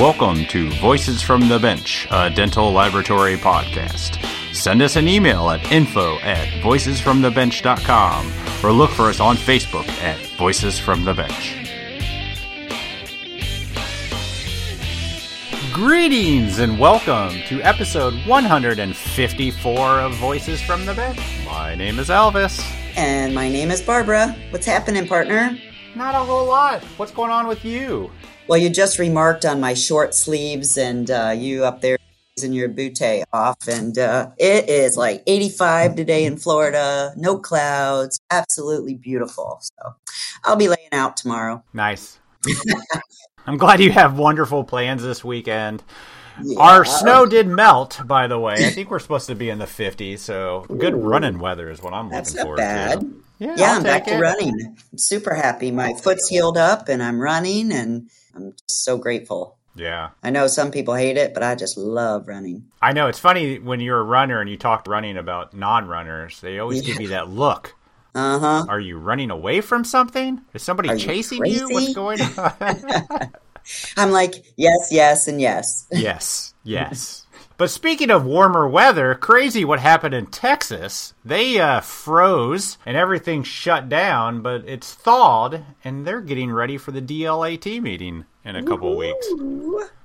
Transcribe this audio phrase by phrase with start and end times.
[0.00, 4.16] Welcome to Voices from the Bench, a dental laboratory podcast.
[4.54, 8.32] Send us an email at info at voicesfromthebench.com
[8.64, 11.54] or look for us on Facebook at Voices from the Bench.
[15.70, 21.20] Greetings and welcome to episode 154 of Voices from the Bench.
[21.44, 22.58] My name is Elvis.
[22.96, 24.34] And my name is Barbara.
[24.48, 25.58] What's happening, partner?
[25.94, 26.82] Not a whole lot.
[26.96, 28.10] What's going on with you?
[28.50, 31.96] Well, you just remarked on my short sleeves and uh, you up there
[32.42, 33.68] in your bootay off.
[33.68, 39.60] And uh, it is like 85 today in Florida, no clouds, absolutely beautiful.
[39.60, 39.94] So
[40.42, 41.62] I'll be laying out tomorrow.
[41.72, 42.18] Nice.
[43.46, 45.84] I'm glad you have wonderful plans this weekend.
[46.42, 46.58] Yeah.
[46.58, 48.54] Our snow did melt, by the way.
[48.54, 51.94] I think we're supposed to be in the 50s, so good running weather is what
[51.94, 53.00] I'm That's looking forward bad.
[53.00, 53.22] to.
[53.40, 54.12] Yeah, yeah I'm back it.
[54.12, 54.76] to running.
[54.92, 55.70] I'm super happy.
[55.70, 59.56] My foot's healed up and I'm running and I'm just so grateful.
[59.74, 60.10] Yeah.
[60.22, 62.66] I know some people hate it, but I just love running.
[62.82, 63.06] I know.
[63.06, 66.82] It's funny when you're a runner and you talk running about non runners, they always
[66.82, 66.92] yeah.
[66.92, 67.74] give you that look.
[68.14, 68.66] Uh huh.
[68.68, 70.42] Are you running away from something?
[70.52, 71.68] Is somebody Are chasing you, you?
[71.70, 73.32] What's going on?
[73.96, 75.86] I'm like, yes, yes, and yes.
[75.90, 77.26] yes, yes.
[77.60, 81.12] But speaking of warmer weather, crazy what happened in Texas.
[81.26, 86.90] They uh, froze and everything shut down, but it's thawed and they're getting ready for
[86.90, 89.28] the DLAT meeting in a couple weeks.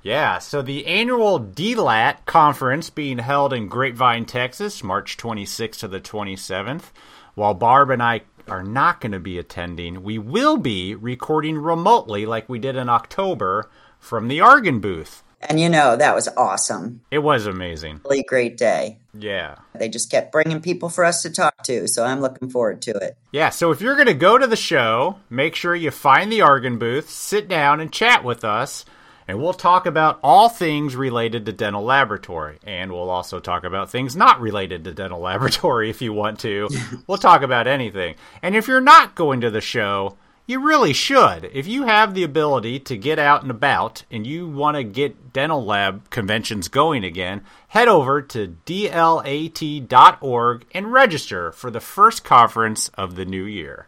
[0.03, 6.01] Yeah, so the annual DLAT conference being held in Grapevine, Texas, March 26th to the
[6.01, 6.91] 27th.
[7.35, 12.25] While Barb and I are not going to be attending, we will be recording remotely
[12.25, 15.23] like we did in October from the Argen booth.
[15.49, 17.01] And you know, that was awesome.
[17.11, 18.01] It was amazing.
[18.05, 18.99] Really great day.
[19.13, 19.55] Yeah.
[19.73, 22.91] They just kept bringing people for us to talk to, so I'm looking forward to
[22.91, 23.17] it.
[23.31, 26.39] Yeah, so if you're going to go to the show, make sure you find the
[26.39, 28.85] Argen booth, sit down and chat with us,
[29.27, 32.59] and we'll talk about all things related to dental laboratory.
[32.65, 36.69] And we'll also talk about things not related to dental laboratory if you want to.
[37.07, 38.15] we'll talk about anything.
[38.41, 40.17] And if you're not going to the show,
[40.47, 41.49] you really should.
[41.53, 45.33] If you have the ability to get out and about and you want to get
[45.33, 52.89] dental lab conventions going again, head over to dlat.org and register for the first conference
[52.89, 53.87] of the new year.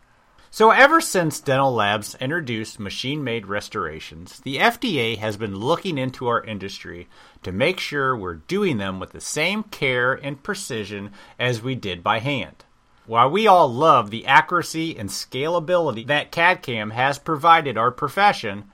[0.50, 6.28] So, ever since Dental Labs introduced machine made restorations, the FDA has been looking into
[6.28, 7.08] our industry
[7.44, 12.02] to make sure we're doing them with the same care and precision as we did
[12.02, 12.64] by hand.
[13.08, 18.66] While we all love the accuracy and scalability that CAD-CAM has provided our profession,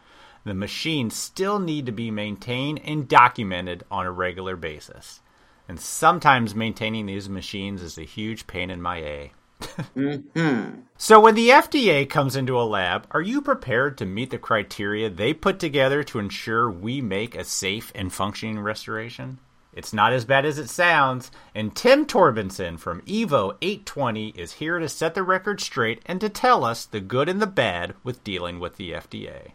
[0.44, 5.22] the machines still need to be maintained and documented on a regular basis.
[5.69, 9.31] And sometimes maintaining these machines is a huge pain in my A.
[9.61, 10.79] mm-hmm.
[10.97, 15.11] So, when the FDA comes into a lab, are you prepared to meet the criteria
[15.11, 19.38] they put together to ensure we make a safe and functioning restoration?
[19.75, 24.79] It's not as bad as it sounds, and Tim Torbenson from Evo 820 is here
[24.79, 28.23] to set the record straight and to tell us the good and the bad with
[28.23, 29.53] dealing with the FDA.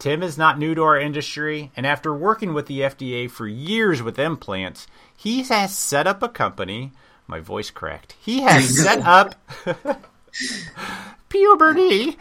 [0.00, 4.02] Tim is not new to our industry, and after working with the FDA for years
[4.02, 6.92] with implants, he has set up a company.
[7.26, 8.16] My voice cracked.
[8.18, 9.34] He has set up.
[11.28, 12.18] puberty.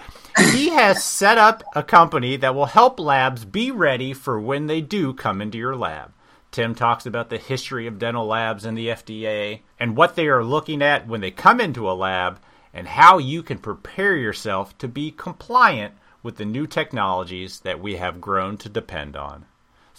[0.52, 4.81] He has set up a company that will help labs be ready for when they
[4.81, 6.12] do come into your lab.
[6.52, 10.44] Tim talks about the history of dental labs and the FDA and what they are
[10.44, 12.40] looking at when they come into a lab
[12.74, 15.94] and how you can prepare yourself to be compliant
[16.24, 19.46] with the new technologies that we have grown to depend on.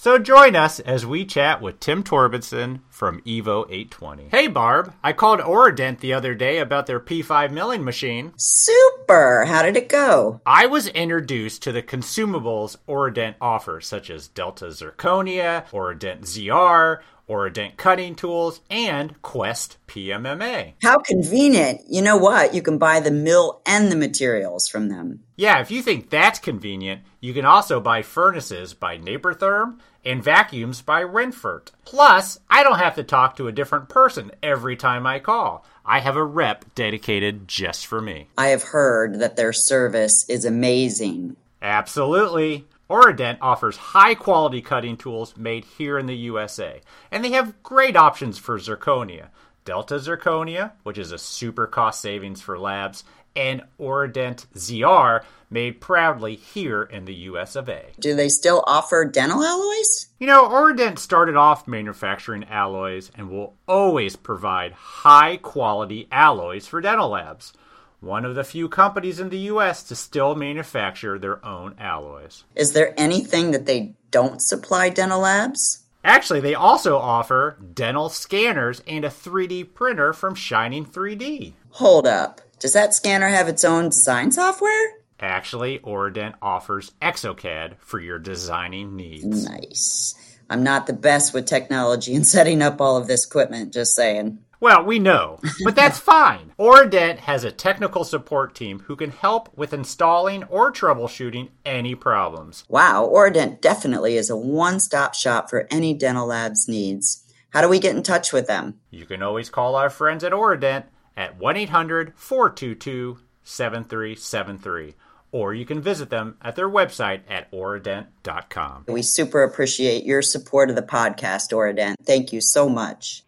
[0.02, 4.28] So join us as we chat with Tim Torbenson from Evo 820.
[4.30, 8.32] Hey Barb, I called Aurident the other day about their P5 milling machine.
[8.38, 9.44] Super!
[9.44, 10.40] How did it go?
[10.46, 17.76] I was introduced to the consumables Aurident offers, such as Delta Zirconia, Aurident ZR, Aurident
[17.76, 20.72] cutting tools, and Quest PMMA.
[20.82, 21.82] How convenient.
[21.90, 22.54] You know what?
[22.54, 25.20] You can buy the mill and the materials from them.
[25.36, 30.82] Yeah, if you think that's convenient, you can also buy furnaces by Nabertherm and vacuums
[30.82, 31.68] by Renfert.
[31.84, 35.64] Plus, I don't have to talk to a different person every time I call.
[35.84, 38.28] I have a rep dedicated just for me.
[38.38, 41.36] I have heard that their service is amazing.
[41.62, 42.66] Absolutely.
[42.88, 46.80] Aurident offers high quality cutting tools made here in the USA,
[47.10, 49.28] and they have great options for zirconia.
[49.64, 53.04] Delta Zirconia, which is a super cost savings for labs,
[53.36, 57.86] and Aurident ZR, made proudly here in the US of A.
[57.98, 60.06] Do they still offer dental alloys?
[60.18, 66.80] You know, Aurident started off manufacturing alloys and will always provide high quality alloys for
[66.80, 67.52] dental labs.
[68.00, 69.82] one of the few companies in the U.S.
[69.84, 72.44] to still manufacture their own alloys.
[72.54, 75.84] Is there anything that they don't supply dental labs?
[76.02, 81.52] Actually, they also offer dental scanners and a 3D printer from Shining 3D.
[81.72, 82.40] Hold up.
[82.60, 84.92] Does that scanner have its own design software?
[85.18, 89.46] Actually, Aurident offers exocad for your designing needs.
[89.46, 90.14] Nice.
[90.50, 94.40] I'm not the best with technology and setting up all of this equipment, just saying.
[94.60, 96.52] Well, we know, but that's fine.
[96.58, 102.64] Aurident has a technical support team who can help with installing or troubleshooting any problems.
[102.68, 107.24] Wow, Aurident definitely is a one stop shop for any dental lab's needs.
[107.48, 108.78] How do we get in touch with them?
[108.90, 110.84] You can always call our friends at Aurident
[111.16, 114.94] at 1 800 422 7373
[115.32, 118.84] or you can visit them at their website at aurident.com.
[118.88, 121.94] We super appreciate your support of the podcast, Aurident.
[122.04, 123.22] Thank you so much.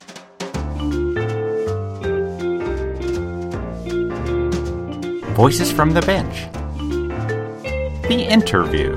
[5.37, 6.53] Voices from the Bench.
[8.09, 8.95] The interview.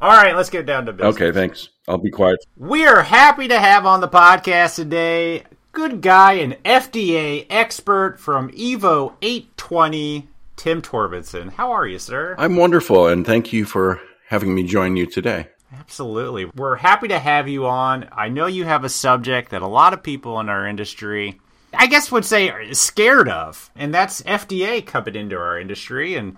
[0.00, 1.14] All right, let's get down to business.
[1.16, 1.70] Okay, thanks.
[1.88, 2.38] I'll be quiet.
[2.56, 5.44] We are happy to have on the podcast today
[5.78, 11.52] good guy and FDA expert from Evo 820, Tim Torbenson.
[11.52, 12.34] How are you, sir?
[12.36, 15.46] I'm wonderful, and thank you for having me join you today.
[15.72, 16.46] Absolutely.
[16.46, 18.08] We're happy to have you on.
[18.10, 21.40] I know you have a subject that a lot of people in our industry,
[21.72, 26.36] I guess, would say are scared of, and that's FDA coming into our industry and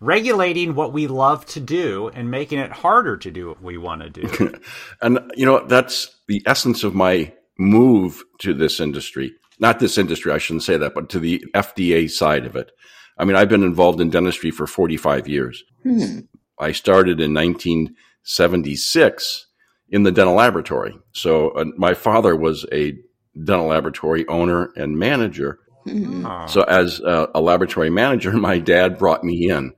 [0.00, 4.00] regulating what we love to do and making it harder to do what we want
[4.00, 4.54] to do.
[5.02, 9.34] and, you know, that's the essence of my move to this industry.
[9.58, 12.70] Not this industry, I shouldn't say that, but to the FDA side of it.
[13.18, 15.64] I mean, I've been involved in dentistry for 45 years.
[15.82, 16.20] Hmm.
[16.60, 19.46] I started in 1976
[19.90, 20.96] in the dental laboratory.
[21.12, 22.96] So uh, my father was a
[23.42, 25.58] dental laboratory owner and manager.
[25.84, 26.26] Hmm.
[26.46, 29.72] So as a, a laboratory manager, my dad brought me in.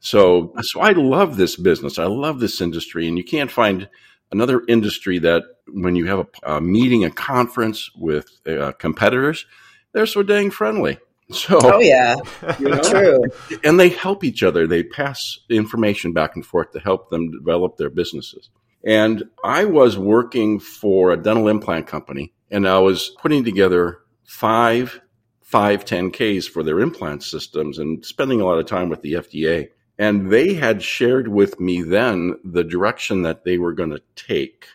[0.00, 1.98] So, so I love this business.
[1.98, 3.88] I love this industry, and you can't find
[4.30, 9.46] another industry that when you have a, a meeting, a conference with uh, competitors,
[9.92, 10.98] they're so dang friendly.
[11.30, 12.16] So, oh yeah,
[12.58, 13.22] you know, true.
[13.62, 14.66] And they help each other.
[14.66, 18.48] They pass information back and forth to help them develop their businesses.
[18.82, 25.02] And I was working for a dental implant company, and I was putting together five
[25.50, 29.68] 510Ks for their implant systems and spending a lot of time with the FDA.
[29.98, 34.66] And they had shared with me then the direction that they were going to take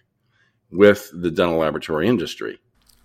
[0.69, 2.59] with the dental laboratory industry.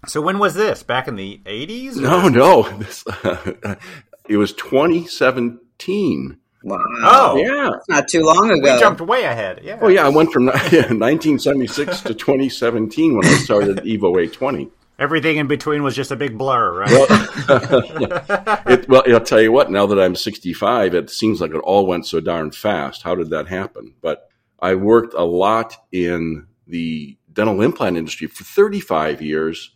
[0.07, 0.83] So when was this?
[0.83, 1.97] Back in the 80s?
[1.97, 2.69] No, no.
[2.79, 3.77] This, uh,
[4.29, 6.39] it was 2017.
[6.65, 6.79] Wow.
[7.03, 7.71] Oh, yeah.
[7.73, 8.75] That's not too long ago.
[8.75, 9.61] We jumped way ahead.
[9.63, 9.79] Yeah.
[9.81, 10.05] Oh, yeah.
[10.07, 10.53] I went from yeah,
[10.91, 14.71] 1976 to 2017 when I started Evo 820.
[14.99, 16.91] Everything in between was just a big blur, right?
[16.91, 17.07] Well,
[18.67, 21.87] it, well, I'll tell you what, now that I'm 65, it seems like it all
[21.87, 23.03] went so darn fast.
[23.03, 23.95] How did that happen?
[24.01, 24.29] But
[24.59, 29.71] I worked a lot in the dental implant industry for 35 years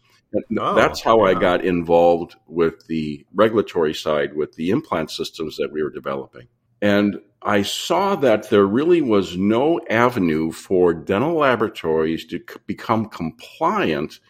[0.58, 5.70] Oh, That's how I got involved with the regulatory side, with the implant systems that
[5.72, 6.48] we were developing.
[6.80, 13.08] And I saw that there really was no avenue for dental laboratories to c- become
[13.08, 14.20] compliant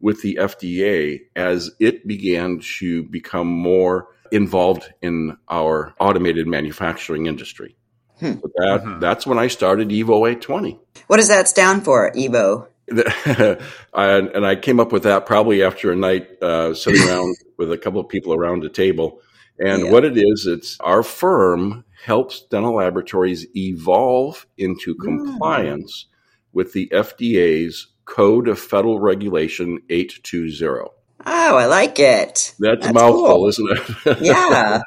[0.00, 7.76] with the FDA as it began to become more involved in our automated manufacturing industry.
[8.18, 8.34] Hmm.
[8.34, 9.00] So that, mm-hmm.
[9.00, 10.78] That's when I started Evo 820.
[11.06, 12.66] What does that stand for, Evo?
[13.94, 17.78] and I came up with that probably after a night uh, sitting around with a
[17.78, 19.20] couple of people around a table.
[19.58, 19.90] And yeah.
[19.90, 25.04] what it is, it's our firm helps dental laboratories evolve into mm.
[25.04, 26.14] compliance mm.
[26.52, 30.90] with the FDA's Code of Federal Regulation 820.
[31.26, 32.54] Oh, I like it.
[32.58, 33.48] That's, That's a mouthful, cool.
[33.48, 34.20] isn't it?
[34.22, 34.82] yeah.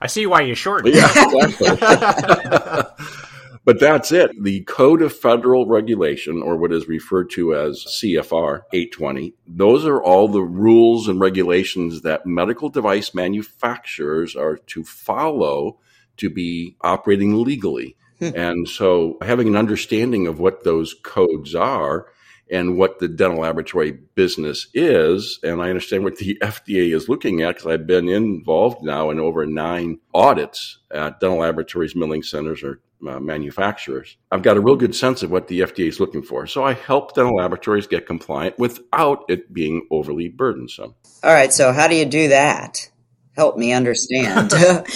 [0.00, 0.94] I see why you shortened.
[0.94, 3.06] Yeah, exactly.
[3.68, 4.30] But that's it.
[4.42, 10.02] The Code of Federal Regulation, or what is referred to as CFR 820, those are
[10.02, 15.80] all the rules and regulations that medical device manufacturers are to follow
[16.16, 17.94] to be operating legally.
[18.20, 18.30] Hmm.
[18.34, 22.06] and so having an understanding of what those codes are
[22.50, 25.38] and what the dental laboratory business is.
[25.42, 29.18] And I understand what the FDA is looking at because I've been involved now in
[29.18, 34.16] over nine audits at dental laboratories, milling centers, or uh, manufacturers.
[34.32, 36.46] I've got a real good sense of what the FDA is looking for.
[36.46, 40.94] So I help dental laboratories get compliant without it being overly burdensome.
[41.22, 41.52] All right.
[41.52, 42.90] So how do you do that?
[43.38, 44.52] Help me understand.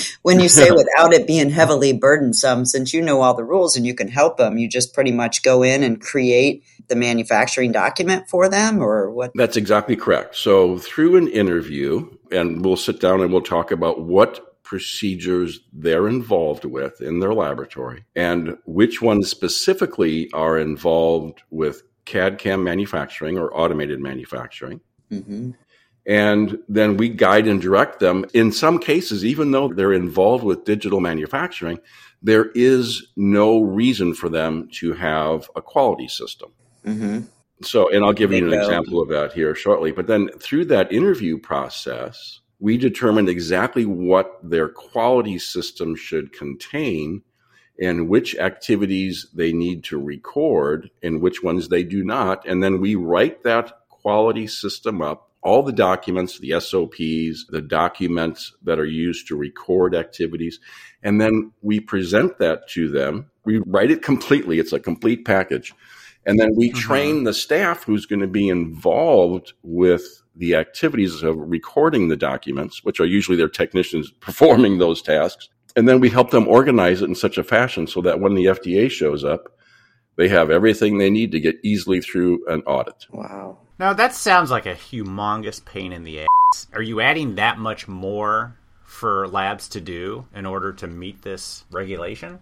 [0.22, 3.86] when you say without it being heavily burdensome, since you know all the rules and
[3.86, 8.28] you can help them, you just pretty much go in and create the manufacturing document
[8.28, 9.30] for them or what?
[9.36, 10.34] That's exactly correct.
[10.36, 16.08] So through an interview, and we'll sit down and we'll talk about what procedures they're
[16.08, 23.38] involved with in their laboratory and which ones specifically are involved with CAD CAM manufacturing
[23.38, 24.80] or automated manufacturing.
[25.12, 25.50] Mm-hmm.
[26.04, 28.24] And then we guide and direct them.
[28.34, 31.78] In some cases, even though they're involved with digital manufacturing,
[32.22, 36.52] there is no reason for them to have a quality system.
[36.84, 37.20] Mm-hmm.
[37.62, 39.92] So, and I'll give you an example of that here shortly.
[39.92, 47.22] But then through that interview process, we determined exactly what their quality system should contain
[47.80, 52.46] and which activities they need to record and which ones they do not.
[52.46, 58.54] And then we write that quality system up all the documents, the SOPs, the documents
[58.62, 60.60] that are used to record activities.
[61.02, 63.30] And then we present that to them.
[63.44, 64.60] We write it completely.
[64.60, 65.74] It's a complete package.
[66.24, 66.78] And then we mm-hmm.
[66.78, 72.84] train the staff who's going to be involved with the activities of recording the documents,
[72.84, 75.48] which are usually their technicians performing those tasks.
[75.74, 78.46] And then we help them organize it in such a fashion so that when the
[78.46, 79.56] FDA shows up,
[80.16, 83.06] they have everything they need to get easily through an audit.
[83.10, 83.58] Wow.
[83.78, 86.66] Now that sounds like a humongous pain in the ass.
[86.72, 91.64] Are you adding that much more for labs to do in order to meet this
[91.70, 92.38] regulation?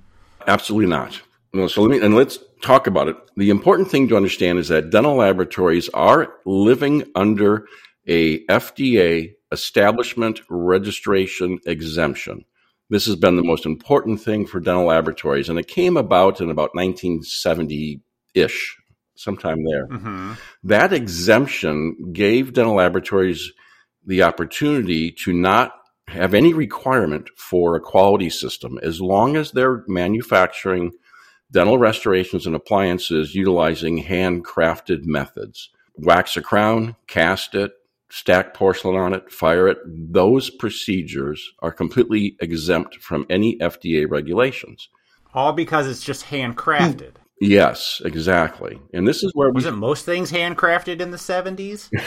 [0.46, 1.20] Absolutely not.
[1.68, 3.16] So let me and let's talk about it.
[3.36, 7.66] The important thing to understand is that dental laboratories are living under
[8.06, 12.44] a FDA establishment registration exemption.
[12.88, 16.50] This has been the most important thing for dental laboratories, and it came about in
[16.50, 18.00] about 1970
[18.34, 18.76] ish,
[19.20, 19.86] sometime there.
[19.86, 20.32] Mm-hmm.
[20.64, 23.52] That exemption gave dental laboratories
[24.06, 25.74] the opportunity to not
[26.08, 30.90] have any requirement for a quality system as long as they're manufacturing
[31.52, 35.70] dental restorations and appliances utilizing handcrafted methods.
[35.96, 37.72] Wax a crown, cast it,
[38.08, 39.78] stack porcelain on it, fire it.
[39.86, 44.88] Those procedures are completely exempt from any FDA regulations.
[45.34, 47.16] All because it's just handcrafted.
[47.40, 48.78] Yes, exactly.
[48.92, 51.88] And this is where we wasn't most things handcrafted in the seventies.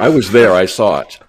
[0.00, 0.52] I was there.
[0.52, 1.20] I saw it.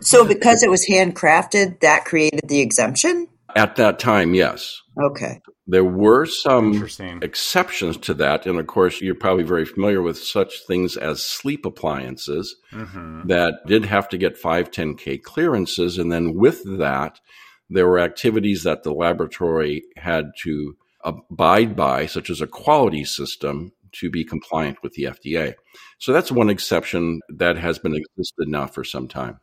[0.00, 3.28] so, because it was handcrafted, that created the exemption.
[3.54, 4.80] At that time, yes.
[4.98, 5.42] Okay.
[5.66, 6.82] There were some
[7.22, 11.66] exceptions to that, and of course, you're probably very familiar with such things as sleep
[11.66, 13.28] appliances mm-hmm.
[13.28, 17.20] that did have to get 510k clearances, and then with that
[17.70, 23.72] there were activities that the laboratory had to abide by, such as a quality system
[23.92, 25.54] to be compliant with the FDA.
[25.98, 29.40] So that's one exception that has been existed now for some time.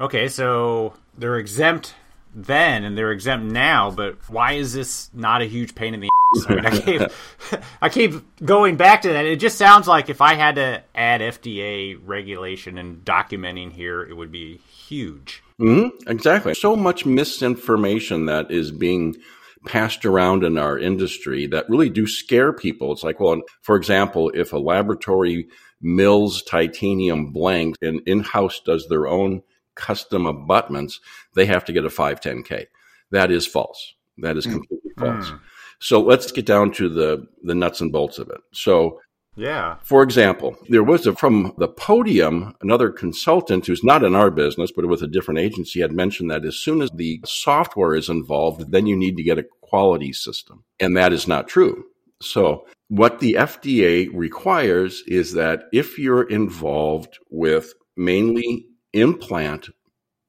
[0.00, 1.94] Okay, so they're exempt
[2.34, 6.08] then and they're exempt now, but why is this not a huge pain in the
[6.36, 6.44] ass?
[6.48, 7.02] I, mean, I, keep,
[7.82, 9.24] I keep going back to that.
[9.24, 14.14] It just sounds like if I had to add FDA regulation and documenting here, it
[14.14, 15.42] would be huge.
[15.60, 16.54] Mm-hmm, exactly.
[16.54, 19.16] So much misinformation that is being
[19.66, 22.92] passed around in our industry that really do scare people.
[22.92, 25.48] It's like, well, for example, if a laboratory
[25.80, 29.42] mills titanium blank and in-house does their own
[29.74, 31.00] custom abutments,
[31.34, 32.66] they have to get a 510K.
[33.10, 33.94] That is false.
[34.18, 34.52] That is mm.
[34.52, 35.04] completely mm.
[35.04, 35.30] false.
[35.30, 35.40] Mm.
[35.80, 38.40] So let's get down to the, the nuts and bolts of it.
[38.52, 39.00] So
[39.36, 39.76] yeah.
[39.82, 44.72] For example, there was a, from the podium, another consultant who's not in our business,
[44.74, 48.72] but with a different agency had mentioned that as soon as the software is involved,
[48.72, 50.64] then you need to get a quality system.
[50.80, 51.84] And that is not true.
[52.20, 59.68] So what the FDA requires is that if you're involved with mainly implant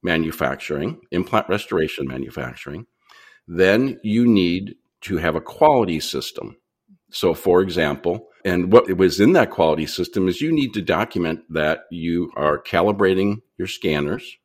[0.03, 2.85] manufacturing, implant restoration manufacturing,
[3.47, 6.57] then you need to have a quality system.
[7.11, 11.41] So, for example, and what was in that quality system is you need to document
[11.49, 14.37] that you are calibrating your scanners,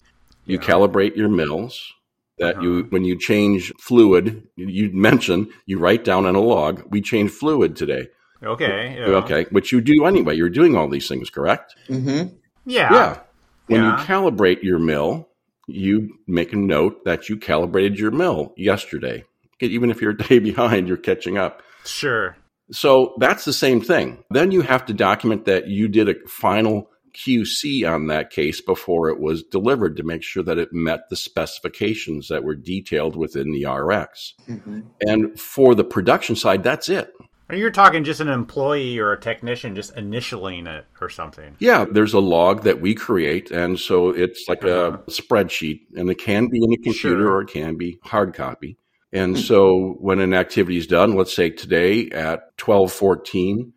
[0.47, 0.67] you yeah.
[0.67, 1.93] calibrate your mills,
[2.39, 2.63] that uh-huh.
[2.63, 7.31] you when you change fluid, you mentioned you write down on a log, we change
[7.31, 8.09] fluid today.
[8.43, 8.97] Okay.
[8.99, 9.07] Yeah.
[9.07, 10.37] Okay, which you do anyway.
[10.37, 11.75] You're doing all these things, correct?
[11.89, 12.35] Mm-hmm.
[12.67, 12.93] Yeah.
[12.93, 13.19] Yeah.
[13.67, 13.99] When yeah.
[13.99, 15.29] you calibrate your mill,
[15.67, 19.25] you make a note that you calibrated your mill yesterday.
[19.61, 21.63] Even if you're a day behind, you're catching up.
[21.85, 22.37] Sure.
[22.71, 24.25] So that's the same thing.
[24.31, 29.09] Then you have to document that you did a final QC on that case before
[29.09, 33.53] it was delivered to make sure that it met the specifications that were detailed within
[33.53, 34.35] the RX.
[34.49, 34.81] Mm-hmm.
[35.03, 37.13] And for the production side, that's it.
[37.51, 41.57] Or you're talking just an employee or a technician just initialing it or something.
[41.59, 46.17] Yeah, there's a log that we create, and so it's like a spreadsheet, and it
[46.17, 47.33] can be in a computer Sure.
[47.33, 48.79] or it can be hard copy.
[49.15, 53.73] And so when an activity is done, let's say today at 1214,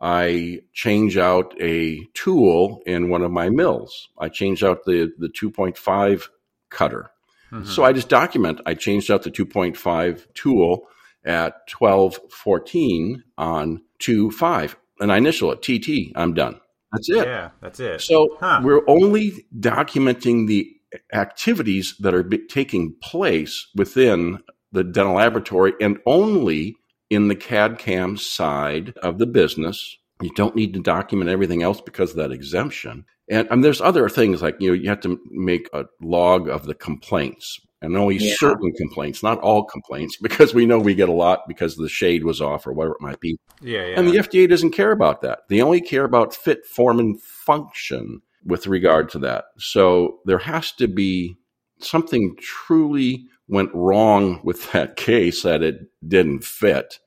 [0.00, 4.08] I change out a tool in one of my mills.
[4.18, 6.28] I change out the, the 2.5
[6.68, 7.10] cutter.
[7.52, 7.66] Mhm.
[7.66, 8.60] So I just document.
[8.66, 10.88] I changed out the 2.5 tool
[11.24, 16.12] at 1214 on 2.5 and I initial it TT.
[16.16, 16.60] I'm done.
[16.92, 17.26] That's it.
[17.26, 18.00] yeah, that's it.
[18.00, 18.60] So Huh.
[18.64, 20.68] we're only documenting the
[21.12, 24.40] activities that are be- taking place within
[24.72, 26.76] the dental laboratory and only
[27.10, 29.96] in the CAD CAM side of the business.
[30.22, 33.04] You don't need to document everything else because of that exemption.
[33.28, 36.66] And, and there's other things like, you know, you have to make a log of
[36.66, 38.34] the complaints and only Yeah.
[38.36, 42.24] certain complaints, not all complaints, because we know we get a lot because the shade
[42.24, 43.36] was off or whatever it might be.
[43.60, 43.98] yeah, yeah.
[43.98, 45.40] And the FDA doesn't care about that.
[45.48, 49.44] They only care about fit, form, and function with regard to that.
[49.58, 51.36] So there has to be
[51.78, 56.98] something truly went wrong with that case that it didn't fit.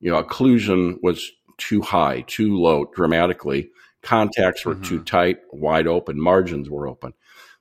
[0.00, 3.70] You know, occlusion was too high, too low dramatically.
[4.02, 5.04] Contacts were too mm-hmm.
[5.04, 7.14] tight, wide open, margins were open.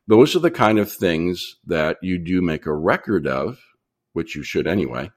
[0.07, 3.59] Those are the kind of things that you do make a record of,
[4.13, 5.11] which you should anyway.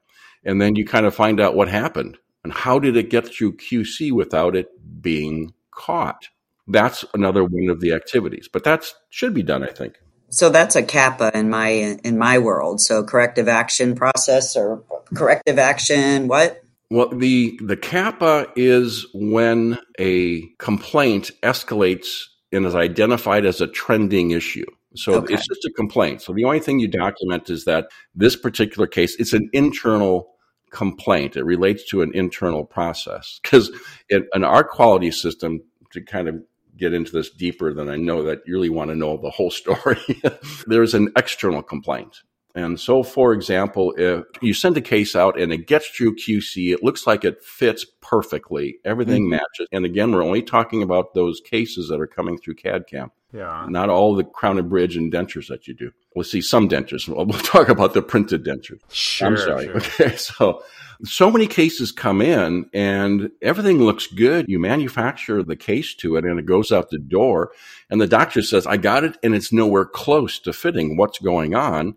[0.45, 3.57] And then you kind of find out what happened and how did it get through
[3.57, 4.69] QC without it
[5.03, 6.29] being caught?
[6.67, 10.01] That's another one of the activities, but that should be done, I think.
[10.31, 12.81] So that's a CAPA in my in my world.
[12.81, 14.83] So corrective action process or
[15.15, 16.63] corrective action what?
[16.91, 24.33] Well, the the CAPA is when a complaint escalates and is identified as a trending
[24.33, 24.67] issue.
[24.97, 25.35] So Okay.
[25.35, 26.21] it's just a complaint.
[26.23, 30.35] So the only thing you document is that this particular case, it's an internal
[30.71, 31.37] complaint.
[31.37, 33.71] It relates to an internal process because
[34.09, 35.61] in, in our quality system,
[35.93, 36.43] to kind of
[36.81, 39.51] get into this deeper than I know that you really want to know the whole
[39.51, 40.01] story,
[40.67, 42.23] there's an external complaint.
[42.55, 46.73] And so, for example, if you send a case out and it gets through QC,
[46.73, 49.31] it looks like it fits perfectly, everything Mhm.
[49.31, 49.69] matches.
[49.73, 53.67] And again, we're only talking about those cases that are coming through CAD CAM, yeah.
[53.69, 55.93] not all the crown and bridge and dentures that you do.
[56.17, 57.07] We'll see some dentures.
[57.09, 58.81] We'll we'll talk about the printed dentures.
[58.91, 59.67] Sure, I'm sorry.
[59.67, 59.77] sure.
[60.01, 60.17] Okay.
[60.17, 60.63] So,
[61.05, 64.45] so many cases come in and everything looks good.
[64.49, 67.53] You manufacture the case to it and it goes out the door
[67.89, 71.55] and the doctor says, I got it and it's nowhere close to fitting what's going
[71.55, 71.97] on.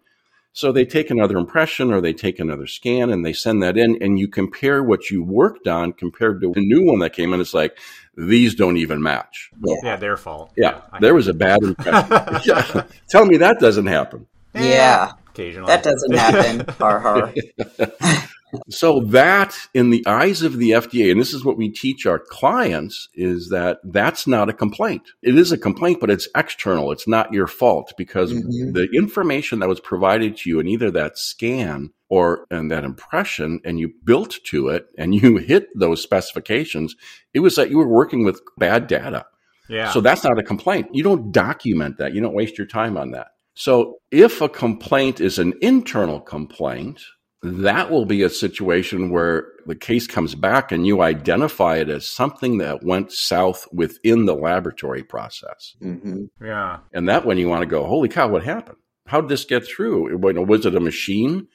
[0.56, 3.98] So they take another impression or they take another scan and they send that in
[4.04, 7.42] and you compare what you worked on compared to the new one that came in.
[7.42, 7.78] It's like,
[8.16, 9.50] these don't even match.
[9.60, 10.52] Well, Yeah, their fault.
[10.56, 12.08] yeah, I- there was a bad impression.
[12.46, 12.84] yeah.
[13.10, 14.28] Tell me that doesn't happen.
[14.54, 15.14] Yeah.
[15.30, 15.66] Occasionally.
[15.68, 16.66] That doesn't happen.
[16.80, 17.34] har har.
[18.70, 22.20] So that in the eyes of the FDA, and this is what we teach our
[22.20, 25.04] clients, is that that's not a complaint.
[25.22, 26.92] It is a complaint, but it's external.
[26.92, 28.74] It's not your fault because Mhm.
[28.74, 33.60] the information that was provided to you in either that scan or in that impression
[33.66, 36.96] and you built to it and you hit those specifications,
[37.34, 39.26] it was that you were working with bad data.
[39.70, 39.92] Yeah.
[39.92, 40.88] So that's not a complaint.
[40.92, 42.14] You don't document that.
[42.14, 43.28] You don't waste your time on that.
[43.56, 47.02] So if a complaint is an internal complaint,
[47.44, 52.08] that will be a situation where the case comes back and you identify it as
[52.08, 55.76] something that went south within the laboratory process.
[55.80, 56.80] hmm yeah.
[56.94, 58.78] And that when you want to go, holy cow, what happened?
[59.08, 60.18] How did this get through?
[60.18, 61.48] Was it a machine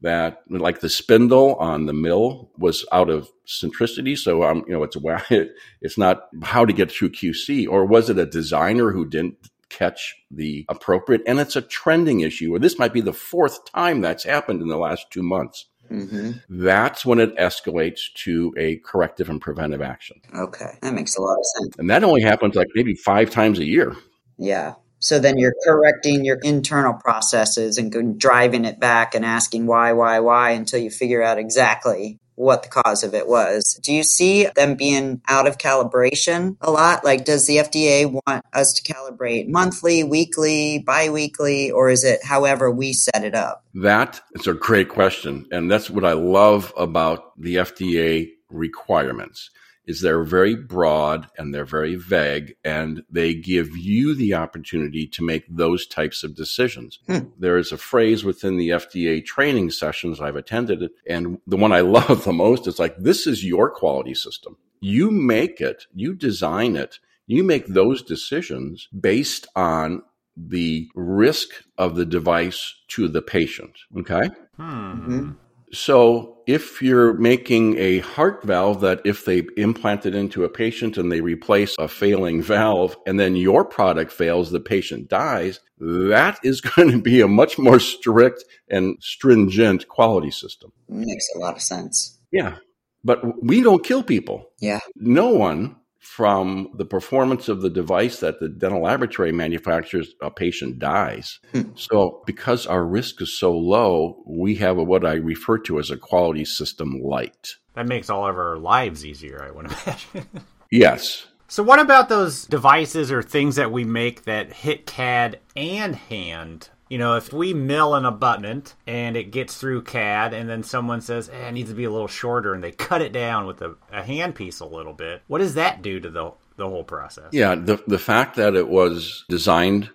[0.00, 4.16] that, like the spindle on the mill, was out of centricity?
[4.16, 5.48] So, um, you know, it's a
[5.82, 9.36] it's not how to get through QC, or was it a designer who didn't
[9.76, 11.22] catch the appropriate?
[11.26, 14.68] And it's a trending issue, or this might be the fourth time that's happened in
[14.68, 15.66] the last two months.
[15.88, 20.78] hmm That's when it escalates to a corrective and preventive action, Okay.
[20.82, 21.76] That makes a lot of sense.
[21.78, 23.94] and that only happens like maybe five times a year.
[24.38, 24.74] Yeah.
[25.00, 30.20] So then you're correcting your internal processes and driving it back and asking why, why,
[30.20, 33.78] why until you figure out exactly what the cause of it was.
[33.82, 37.04] Do you see them being out of calibration a lot?
[37.04, 42.70] Like, does the FDA want us to calibrate monthly, weekly, bi-weekly, or is it however
[42.70, 43.64] we set it up?
[43.74, 45.46] That is a great question.
[45.50, 49.50] And that's what I love about the FDA requirements
[49.86, 55.24] is they're very broad and they're very vague and they give you the opportunity to
[55.24, 56.98] make those types of decisions.
[57.06, 57.18] Hmm.
[57.38, 61.80] There is a phrase within the FDA training sessions I've attended and the one I
[61.98, 64.56] love the most is like this is your quality system.
[64.80, 70.02] You make it, you design it, you make those decisions based on
[70.36, 73.78] the risk of the device to the patient.
[73.98, 74.28] Okay.
[74.56, 74.92] Hmm.
[74.92, 75.36] Mhm.
[75.74, 80.96] So if you're making a heart valve that if they implant it into a patient
[80.96, 86.38] and they replace a failing valve and then your product fails, the patient dies, that
[86.44, 90.72] is going to be a much more strict and stringent quality system.
[90.88, 92.18] Makes a lot of sense.
[92.30, 92.56] Yeah.
[93.02, 94.50] But we don't kill people.
[94.60, 94.80] Yeah.
[94.96, 100.78] No one from the performance of the device that the dental laboratory manufactures, a patient
[100.78, 101.40] dies.
[101.52, 101.62] Hmm.
[101.76, 105.90] So, because our risk is so low, we have a, what I refer to as
[105.90, 107.56] a quality system light.
[107.72, 110.28] That makes all of our lives easier, I would imagine.
[110.70, 111.26] yes.
[111.48, 116.68] So, what about those devices or things that we make that hit CAD and hand
[116.94, 121.00] you know, if we mill an abutment and it gets through CAD and then someone
[121.00, 123.60] says, eh, it needs to be a little shorter and they cut it down with
[123.62, 127.30] a, a handpiece a little bit, what does that do to the, the whole process?
[127.32, 129.90] Yeah, the, the fact that it was designed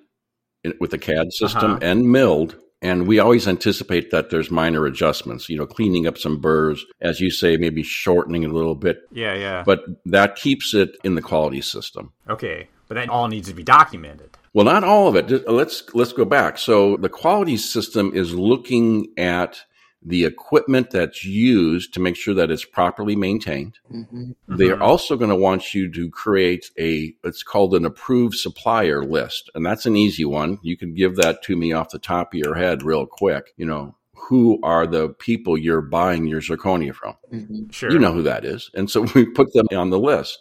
[0.81, 1.79] with the CAD system uh-huh.
[1.81, 6.41] and milled and we always anticipate that there's minor adjustments, you know, cleaning up some
[6.41, 8.99] burrs, as you say, maybe shortening it a little bit.
[9.13, 9.63] Yeah, yeah.
[9.65, 12.11] But that keeps it in the quality system.
[12.29, 12.67] Okay.
[12.89, 14.37] But that all needs to be documented.
[14.53, 15.47] Well, not all of it.
[15.47, 16.57] Let's let's go back.
[16.57, 19.61] So the quality system is looking at
[20.01, 23.77] the equipment that's used to make sure that it's properly maintained.
[23.91, 24.31] Mm-hmm.
[24.47, 24.81] They're mm-hmm.
[24.81, 29.65] also going to want you to create a it's called an approved supplier list, and
[29.65, 30.59] that's an easy one.
[30.61, 33.53] You can give that to me off the top of your head real quick.
[33.57, 37.15] You know, who are the people you're buying your zirconia from.
[37.31, 37.69] Mm-hmm.
[37.71, 37.91] Sure.
[37.91, 38.69] You know who that is.
[38.73, 40.39] And so we put them on the list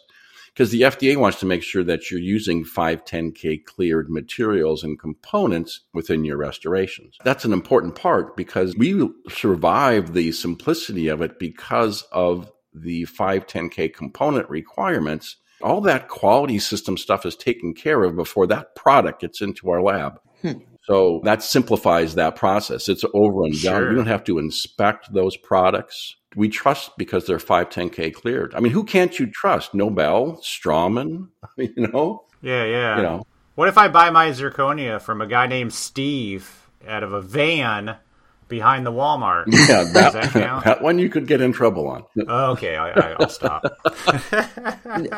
[0.53, 5.81] because the FDA wants to make sure that you're using 510K cleared materials and components
[5.93, 7.17] within your restorations.
[7.23, 13.93] That's an important part because we survive the simplicity of it because of the 510K
[13.93, 15.37] component requirements.
[15.61, 19.81] All that quality system stuff is taken care of before that product gets into our
[19.81, 20.19] lab.
[20.41, 20.59] Hmm.
[20.83, 22.89] So that simplifies that process.
[22.89, 23.81] It's over and done.
[23.81, 23.89] Sure.
[23.89, 28.53] We don't have to inspect those products we trust because they're 510k cleared.
[28.55, 29.73] I mean, who can't you trust?
[29.73, 32.25] Nobel, Straumann, you know?
[32.41, 32.97] Yeah, yeah.
[32.97, 33.27] You know.
[33.55, 37.97] What if I buy my zirconia from a guy named Steve out of a van
[38.47, 39.45] behind the Walmart?
[39.69, 42.05] Yeah, that, that, that, one you could get in trouble on.
[42.27, 43.63] Oh, okay, I, will stop.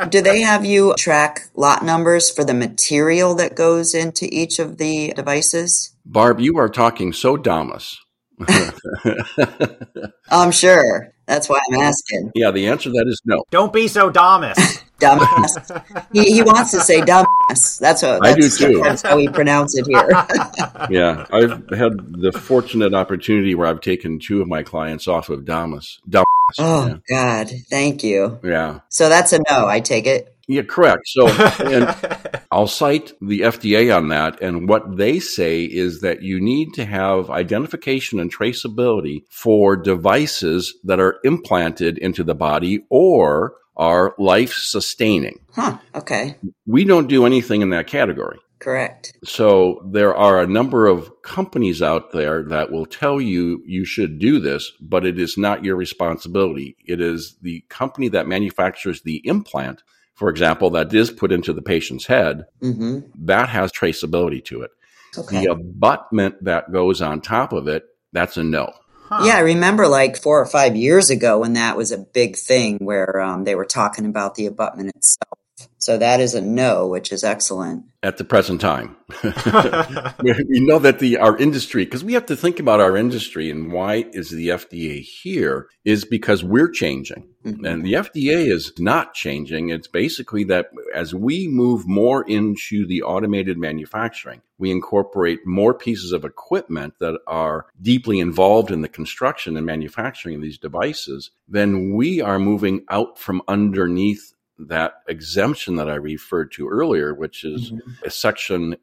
[0.10, 4.78] Do they have you track lot numbers for the material that goes into each of
[4.78, 5.94] the devices?
[6.06, 8.00] Barb, you are talking so Damas.
[10.32, 11.14] I'm sure.
[11.26, 12.32] That's why I'm asking.
[12.36, 13.44] Yeah, the answer to that is no.
[13.52, 14.58] Don't be so Damas.
[15.02, 16.08] dumbass.
[16.14, 17.80] he, he wants to say dumbass.
[17.80, 18.82] That's what I do too.
[18.84, 20.10] That's how we pronounce it here.
[20.90, 25.46] yeah, I've had the fortunate opportunity where I've taken two of my clients off of
[25.46, 26.00] Damas.
[26.08, 26.26] Damas.
[26.60, 26.98] Oh yeah.
[27.10, 28.40] God, thank you.
[28.44, 28.82] Yeah.
[28.90, 29.68] So that's a no.
[29.68, 30.31] I take it.
[30.48, 31.04] Yeah, correct.
[31.06, 34.42] So, and I'll cite the FDA on that.
[34.42, 40.78] And what they say is that you need to have identification and traceability for devices
[40.84, 45.40] that are implanted into the body or are life sustaining.
[45.54, 45.78] Huh.
[45.96, 46.36] Okay.
[46.66, 48.40] We don't do anything in that category.
[48.60, 49.18] Correct.
[49.24, 54.20] So there are a number of companies out there that will tell you you should
[54.20, 56.78] do this, but it is not your responsibility.
[56.86, 59.82] It is the company that manufactures the implant
[60.22, 63.00] for example, that is put into the patient's head, mm-hmm.
[63.26, 64.70] that has traceability to it.
[65.18, 65.44] Okay.
[65.44, 68.72] The abutment that goes on top of it, that's a no.
[69.10, 69.24] Huh.
[69.26, 72.78] Yeah, I remember like four or five years ago when that was a big thing
[72.78, 75.40] where um, they were talking about the abutment itself.
[75.82, 77.86] So that is a no, which is excellent.
[78.04, 82.60] At the present time, we know that the our industry, because we have to think
[82.60, 87.66] about our industry and why is the FDA here, is because we're changing, mm-hmm.
[87.66, 89.70] and the FDA is not changing.
[89.70, 96.12] It's basically that as we move more into the automated manufacturing, we incorporate more pieces
[96.12, 101.32] of equipment that are deeply involved in the construction and manufacturing of these devices.
[101.48, 104.36] Then we are moving out from underneath
[104.68, 108.10] that exemption that I referred to earlier, which is mm-hmm.
[108.10, 108.76] section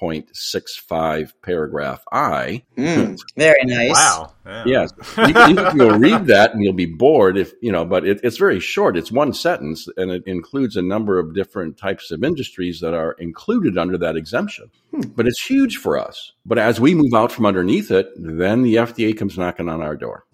[0.00, 2.62] 807.65 paragraph I.
[2.76, 3.92] Mm, very nice.
[3.92, 4.32] Wow.
[4.46, 4.64] Yeah.
[4.66, 4.92] Yes.
[5.16, 8.60] You, will read that and you'll be bored if, you know, but it, it's very
[8.60, 8.96] short.
[8.96, 13.12] It's one sentence and it includes a number of different types of industries that are
[13.12, 14.70] included under that exemption.
[14.90, 15.02] Hmm.
[15.14, 16.32] But it's huge for us.
[16.44, 19.96] But as we move out from underneath it, then the FDA comes knocking on our
[19.96, 20.24] door.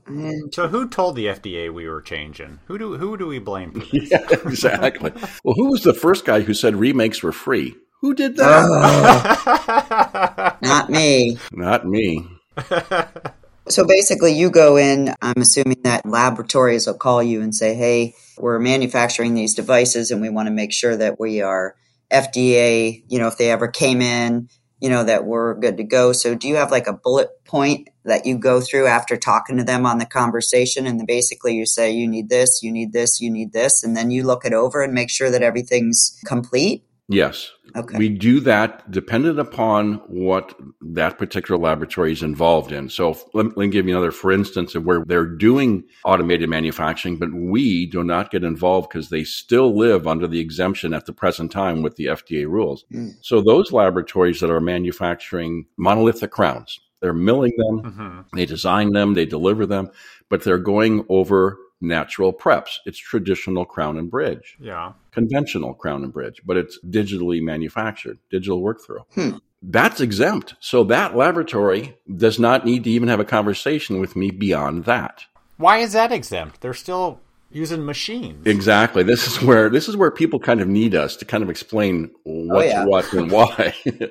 [0.53, 2.61] So who told the FDA we were changing?
[2.67, 4.11] Who do who do we blame for this?
[4.11, 5.11] yeah, exactly.
[5.43, 7.75] well, who was the first guy who said remakes were free?
[8.07, 9.43] Who did that?
[9.51, 11.39] Uh, not me.
[11.51, 12.25] Not me.
[13.69, 15.13] so basically, you go in.
[15.21, 20.23] I'm assuming that laboratories will call you and say, "Hey, we're manufacturing these devices, and
[20.23, 21.75] we want to make sure that we are
[22.13, 23.03] FDA.
[23.09, 26.37] You know, if they ever came in, you know that we're good to go." So,
[26.37, 29.85] do you have like a bullet point that you go through after talking to them
[29.85, 33.31] on the conversation and then basically you say you need this you need this you
[33.31, 37.53] need this and then you look it over and make sure that everything's complete Yes.
[37.77, 37.99] Okay.
[37.99, 42.89] We do that dependent upon what that particular laboratory is involved in.
[42.89, 47.17] So let, let me give you another for instance of where they're doing automated manufacturing,
[47.17, 51.13] but we do not get involved because they still live under the exemption at the
[51.13, 52.85] present time with the FDA rules.
[52.93, 53.15] Mm.
[53.21, 59.15] So those laboratories that are manufacturing monolithic crowns, they're milling them, hmm they design them,
[59.15, 59.91] they deliver them,
[60.29, 62.77] but they're going over natural preps.
[62.87, 64.93] It's traditional crown and bridge Yeah.
[65.13, 69.05] conventional crown and bridge, but it's digitally manufactured, digital work through.
[69.15, 69.39] Hmm.
[69.63, 70.55] That's exempt.
[70.61, 75.25] So that laboratory does not need to even have a conversation with me beyond that.
[75.57, 76.61] Why is that exempt?
[76.61, 78.47] They're still using machines.
[78.47, 79.03] Exactly.
[79.03, 82.11] This is where this is where people kind of need us to kind of explain
[82.25, 82.85] what's yeah.
[82.85, 83.75] what and why.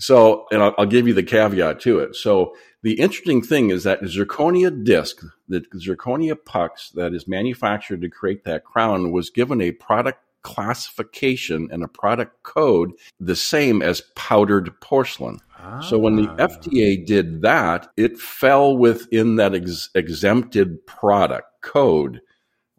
[0.00, 2.16] so, and I'll, I'll give you the caveat to it.
[2.16, 8.08] So, the interesting thing is that zirconia disc, the zirconia pucks that is manufactured to
[8.08, 14.00] create that crown, was given a product classification and a product code the same as
[14.16, 15.38] powdered porcelain.
[15.82, 16.46] So when the Ah.
[16.48, 22.22] FDA did that, it fell within that ex- exempted product code.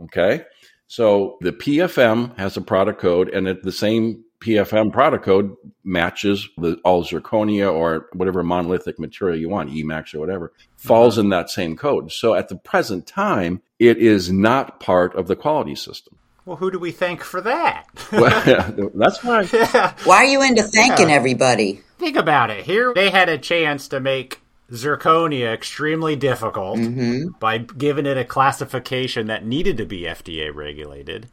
[0.01, 0.43] Okay.
[0.87, 6.49] So the PFM has a product code and it, the same PFM product code matches
[6.57, 11.49] the all zirconia or whatever monolithic material you want, Emax or whatever, falls in that
[11.49, 12.11] same code.
[12.11, 16.17] So at the present time, it is not part of the quality system.
[16.45, 17.85] Well, who do we thank for that?
[18.11, 19.41] Well, that's why.
[19.53, 19.93] yeah.
[20.03, 22.65] why are you into thanking everybody Think about it.
[22.65, 27.33] Here they had a chance to make zirconia extremely difficult Mm-hmm.
[27.39, 31.29] by giving it a classification that needed to be FDA regulated.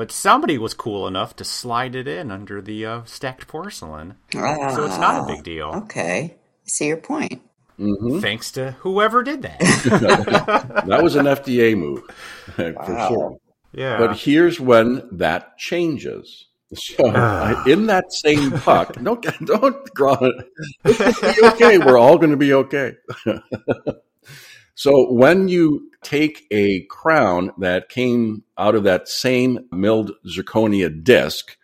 [0.00, 4.14] But somebody was cool enough to slide it in under the uh, stacked porcelain.
[4.32, 4.38] So
[4.86, 5.66] it's not a big deal.
[5.84, 7.42] okay I see your point
[8.22, 9.60] Thanks to whoever did that.
[10.86, 12.02] That was an FDA move
[12.56, 13.08] for Wow.
[13.08, 13.36] sure.
[13.72, 13.98] Yeah.
[13.98, 16.46] But here's when that changes.
[16.72, 17.62] So Ah.
[17.66, 20.46] in that same puck, don't don't grow it.
[20.86, 21.76] It's gonna be okay.
[21.78, 22.94] We're all going to be okay.
[24.80, 31.54] So when you take a crown that came out of that same milled zirconia disc,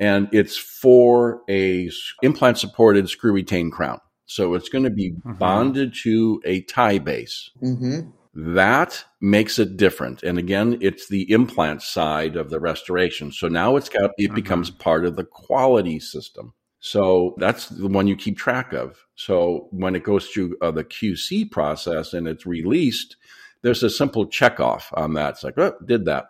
[0.00, 1.88] and it's for a
[2.20, 5.38] implant supported screw retained crown, so it's going to be Mhm.
[5.38, 7.50] bonded to a Ti-base.
[7.60, 8.00] hmm
[8.34, 10.24] That makes it different.
[10.24, 13.30] And again, it's the implant side of the restoration.
[13.30, 14.34] So now it's got, it Mhm.
[14.34, 16.54] becomes part of the quality system.
[16.80, 19.04] So that's the one you keep track of.
[19.16, 23.16] So when it goes through uh, the QC process and it's released,
[23.62, 25.30] there's a simple check off on that.
[25.30, 26.26] It's like, oh, did that.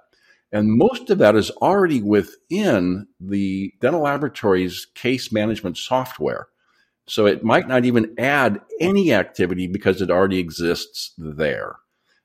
[0.51, 6.49] And most of that is already within the dental laboratory's case management software.
[7.07, 11.77] So it might not even add any activity because it already exists there.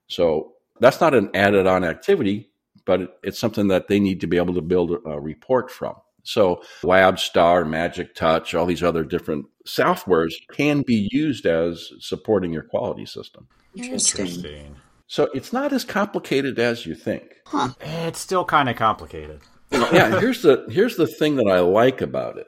[0.07, 2.49] So that's not an added on activity,
[2.85, 5.95] but it's something that they need to be able to build a, a report from.
[6.23, 12.63] So LabStar, Magic Touch, all these other different softwares can be used as supporting your
[12.63, 13.47] quality system.
[13.75, 14.75] interesting
[15.07, 17.23] So it's not as complicated as you think.
[17.47, 19.41] huh it's still kind of complicated.
[19.71, 22.47] yeah, here's the here's the thing that I like about it,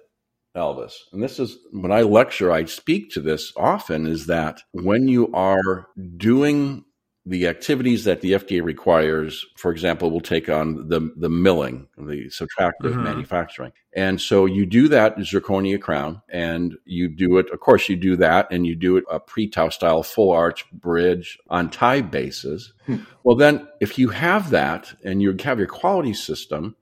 [0.55, 0.93] Elvis.
[1.11, 5.31] And this is when I lecture, I speak to this often is that when you
[5.33, 6.85] are doing
[7.27, 12.25] the activities that the FDA requires, for example, we'll take on the the milling, the
[12.29, 13.03] subtractive Mhm.
[13.03, 13.71] manufacturing.
[13.93, 18.15] And so you do that zirconia crown and you do it, of course, you do
[18.17, 22.73] that and you do it a Prettau style full arch bridge on Ti-bases.
[23.23, 26.75] Well, then if you have that and you have your quality system,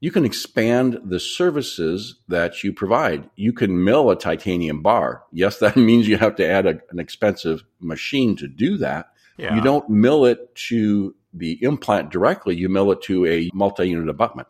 [0.00, 3.28] you can expand the services that you provide.
[3.36, 5.22] You can mill a titanium bar.
[5.32, 9.06] Yes, that means you have to add a, an expensive machine to do that.
[9.38, 9.54] Yeah.
[9.54, 14.08] You don't mill it to the implant directly, you mill it to a multi unit
[14.08, 14.48] abutment.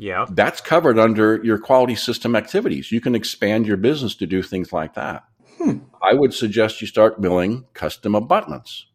[0.00, 0.26] Yeah.
[0.30, 2.92] That's covered under your quality system activities.
[2.92, 5.24] You can expand your business to do things like that.
[5.58, 5.78] Hmm.
[6.08, 8.86] I would suggest you start milling custom abutments.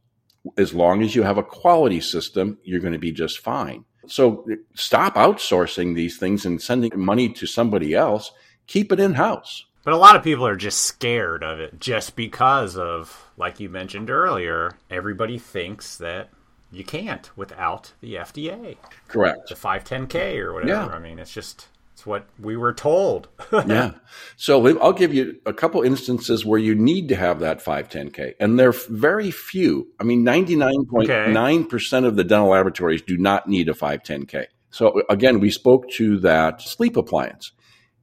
[0.58, 3.84] As long as you have a quality system, you're going to be just fine.
[4.08, 8.32] So stop outsourcing these things and sending money to somebody else.
[8.68, 9.66] Keep it in house.
[9.84, 13.70] But a lot of people are just scared of it just because of, like you
[13.70, 16.30] mentioned earlier, everybody thinks that
[16.72, 19.50] you can't without the FDA, Correct.
[19.50, 20.90] the 510K or whatever.
[20.90, 20.96] Yeah.
[20.96, 23.28] I mean, it's just it's what we were told.
[23.52, 23.92] yeah.
[24.36, 28.58] So I'll give you a couple instances where you need to have that 510K, and
[28.58, 29.88] they're very few.
[30.00, 34.48] I mean, 99.9% of the dental laboratories do not need a 510K.
[34.72, 37.52] So again, we spoke to that sleep appliance.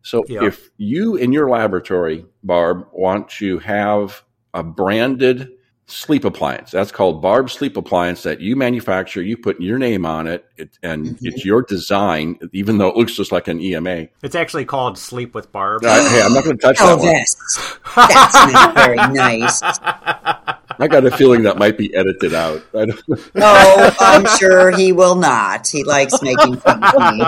[0.02, 0.44] So Yeah.
[0.44, 4.22] if you in your laboratory, Barb, want to have
[4.54, 5.50] a branded
[5.86, 6.70] sleep appliance.
[6.70, 9.20] That's called Barb Sleep Appliance that you manufacture.
[9.22, 11.18] You put your name on it, it and Mhm.
[11.22, 14.06] it's your design, even though it looks just like an EMA.
[14.22, 15.84] It's actually called Sleep with Barb.
[15.84, 17.08] Uh, hey, I'm not going to touch that one.
[17.08, 17.78] Elvis.
[17.96, 19.60] That's not very nice.
[20.80, 22.62] I got a feeling that might be edited out.
[22.74, 25.68] I don't, No, I'm sure he will not.
[25.68, 27.24] He likes making fun of me.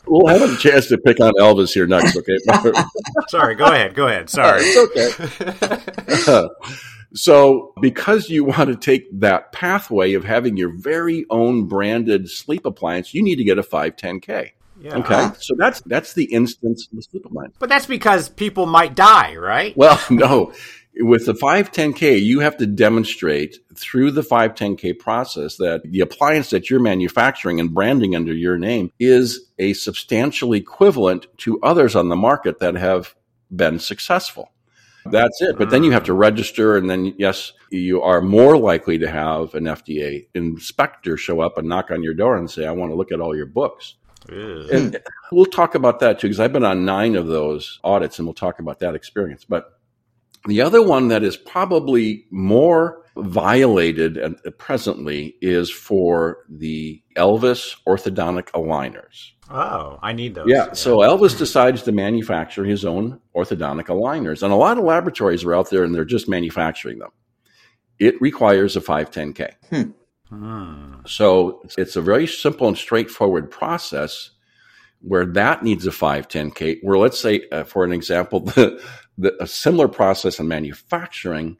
[0.06, 2.38] we'll have a chance to pick on Elvis here next, okay?
[3.28, 3.94] Sorry, go ahead.
[3.94, 4.30] Go ahead.
[4.30, 4.62] Sorry.
[4.62, 6.48] it's okay.
[7.12, 12.64] so, because you want to take that pathway of having your very own branded sleep
[12.66, 14.52] appliance, you need to get a 510K.
[14.80, 14.96] Yeah.
[14.96, 17.54] Okay, so that's that's the instance of the sleep appliance.
[17.60, 19.76] But that's because people might die, right?
[19.76, 20.52] Well, no.
[20.96, 26.68] With the 510K, you have to demonstrate through the 510K process that the appliance that
[26.68, 32.16] you're manufacturing and branding under your name is a substantial equivalent to others on the
[32.16, 33.14] market that have
[33.50, 34.52] been successful.
[35.06, 35.58] That's it.
[35.58, 39.54] But then you have to register, and then, yes, you are more likely to have
[39.54, 42.96] an FDA inspector show up and knock on your door and say, I want to
[42.96, 43.94] look at all your books.
[44.28, 44.70] Ugh.
[44.70, 45.00] And
[45.32, 48.34] we'll talk about that too, because I've been on nine of those audits and we'll
[48.34, 49.44] talk about that experience.
[49.44, 49.72] But
[50.46, 54.18] the other one that is probably more violated
[54.58, 59.32] presently is for the Elvis orthodontic aligners.
[59.50, 60.46] Oh, I need those.
[60.48, 64.42] Yeah, so Elvis decides to manufacture his own orthodontic aligners.
[64.42, 67.10] And a lot of laboratories are out there and they're just manufacturing them.
[67.98, 69.54] It requires a 510K.
[70.30, 70.94] Hmm.
[71.06, 74.30] So it's a very simple and straightforward process
[75.02, 76.78] where that needs a 510K.
[76.82, 78.82] Where let's say, uh, for an example, the,
[79.18, 81.56] the, a similar process in manufacturing,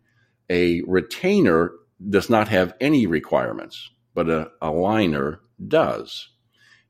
[0.51, 1.73] a retainer
[2.11, 6.29] does not have any requirements, but a, a liner does.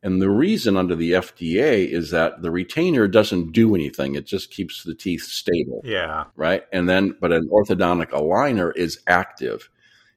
[0.05, 4.16] And the reason under the FDA is that the retainer doesn't do anything.
[4.16, 6.25] It just keeps the teeth stable Yeah.
[6.35, 6.64] right?
[6.72, 9.68] And then, but an orthodontic aligner is active.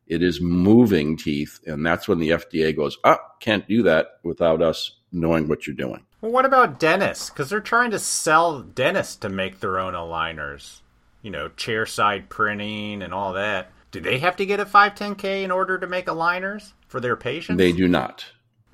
[0.07, 4.61] It is moving teeth, and that's when the FDA goes, "Ah, can't do that without
[4.61, 7.29] us knowing what you're doing." Well, what about dentists?
[7.29, 10.79] Because they're trying to sell dentists to make their own aligners.
[11.21, 13.69] You know, chair side printing and all that.
[13.91, 17.59] Do they have to get a 510K in order to make aligners for their patients?
[17.59, 18.25] They do not.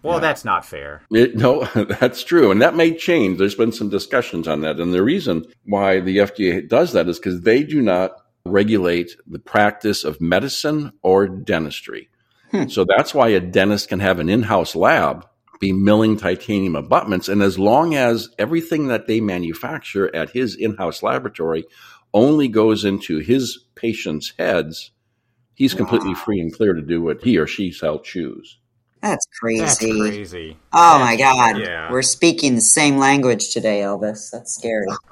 [0.01, 0.21] Well, yeah.
[0.21, 1.01] that's not fair.
[1.11, 3.37] It, no, that's true, and that may change.
[3.37, 7.19] There's been some discussions on that, and the reason why the FDA does that is
[7.19, 8.13] because they do not
[8.45, 12.07] regulate the practice of medicine or dentistry.
[12.51, 12.69] Hmm.
[12.69, 15.27] So that's why a dentist can have an in-house lab
[15.61, 21.01] be milling titanium abutments, and as long as everything that they manufacture at his in-house
[21.03, 21.63] laboratory
[22.13, 24.91] only goes into his patients' heads,
[25.53, 26.15] he's completely Wow.
[26.25, 28.57] free and clear to do what he or she shall choose.
[29.01, 29.61] That's crazy.
[29.61, 30.57] That's crazy.
[30.73, 31.57] Oh my God.
[31.59, 31.91] Yeah.
[31.91, 34.29] We're speaking the same language today, Elvis.
[34.31, 34.87] That's scary.
[34.89, 35.01] At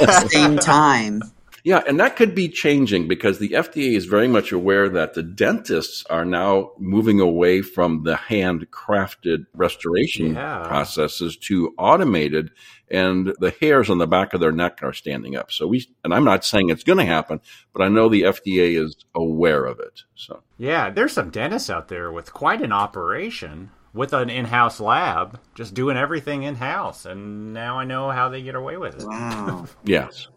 [0.00, 1.22] the same time.
[1.66, 5.22] Yeah, and that could be changing because the FDA is very much aware that the
[5.24, 10.62] dentists are now moving away from the handcrafted restoration Yeah.
[10.64, 12.52] processes to automated,
[12.88, 15.50] and the hairs on the back of their neck are standing up.
[15.50, 17.40] So we, and I'm not saying it's going to happen,
[17.72, 20.02] but I know the FDA is aware of it.
[20.14, 25.40] So Yeah, there's some dentists out there with quite an operation with an in-house lab,
[25.56, 29.04] just doing everything in-house, and now I know how they get away with it.
[29.04, 29.66] Wow.
[29.84, 30.28] yes.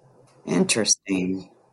[0.46, 0.99] Interesting.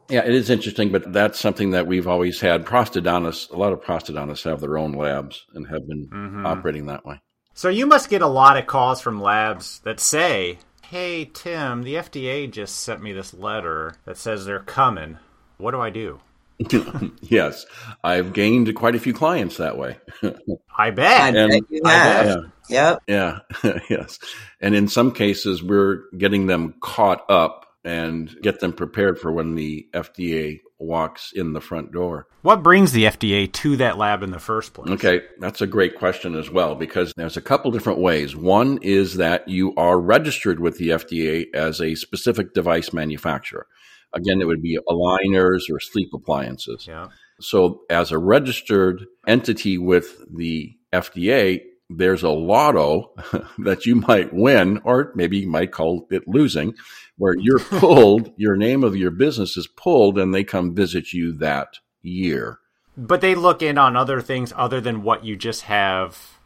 [0.08, 2.64] Yeah, it is interesting, but that's something that we've always had.
[2.64, 6.46] Prosthodontists, a lot of prosthodontists have their own labs and have been Mhm.
[6.46, 7.20] operating that way.
[7.54, 11.96] So you must get a lot of calls from labs that say, "Hey Tim, the
[11.96, 15.18] FDA just sent me this letter that says they're coming.
[15.58, 16.20] What do I do?"
[17.20, 17.66] yes,
[18.04, 19.98] I've gained quite a few clients that way.
[20.22, 20.34] I
[20.78, 21.34] I bet.
[21.36, 22.26] And- bet you I have.
[22.26, 22.44] bet.
[22.68, 23.40] yeah, Yep.
[23.64, 24.18] yeah, yes.
[24.60, 29.54] And in some cases, we're getting them caught up and get them prepared for when
[29.54, 32.26] the FDA walks in the front door.
[32.42, 34.90] What brings the FDA to that lab in the first place?
[34.90, 38.34] Okay, that's a great question as well because there's a couple different ways.
[38.34, 43.68] One is that you are registered with the FDA as a specific device manufacturer.
[44.12, 46.86] Again, it would be aligners or sleep appliances.
[46.88, 47.06] Yeah.
[47.40, 53.12] So, as a registered entity with the FDA, there's a lotto
[53.58, 56.74] that you might win, or maybe you might call it losing,
[57.16, 61.32] where you're pulled, your name of your business is pulled, and they come visit you
[61.32, 62.58] that year.
[62.96, 66.36] But they look in on other things other than what you just have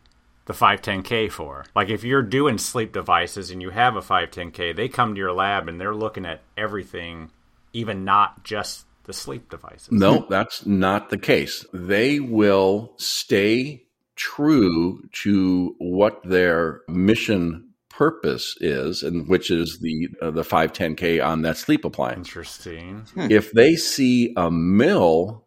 [0.47, 1.64] the 510K for.
[1.76, 5.32] Like if you're doing sleep devices and you have a 510K, they come to your
[5.32, 7.30] lab and they're looking at everything,
[7.72, 9.93] even not just the sleep devices.
[9.93, 11.64] No, that's not the case.
[11.72, 13.84] They will stay
[14.21, 21.43] true to what their mission purpose is, and which is the uh, the 510K on
[21.43, 22.29] that sleep appliance.
[22.29, 23.05] Interesting.
[23.16, 25.47] if they see a mill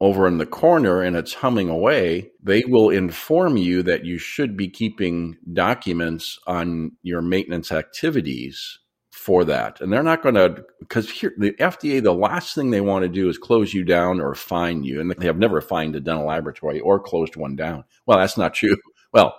[0.00, 4.56] over in the corner and it's humming away, they will inform you that you should
[4.56, 8.80] be keeping documents on your maintenance activities
[9.24, 9.80] for that.
[9.80, 13.08] And they're not going to, because here, the FDA, the last thing they want to
[13.08, 15.00] do is close you down or fine you.
[15.00, 17.84] And they have never fined a dental laboratory or closed one down.
[18.04, 18.76] Well, that's not true.
[19.12, 19.38] Well,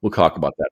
[0.00, 0.70] We'll talk about that.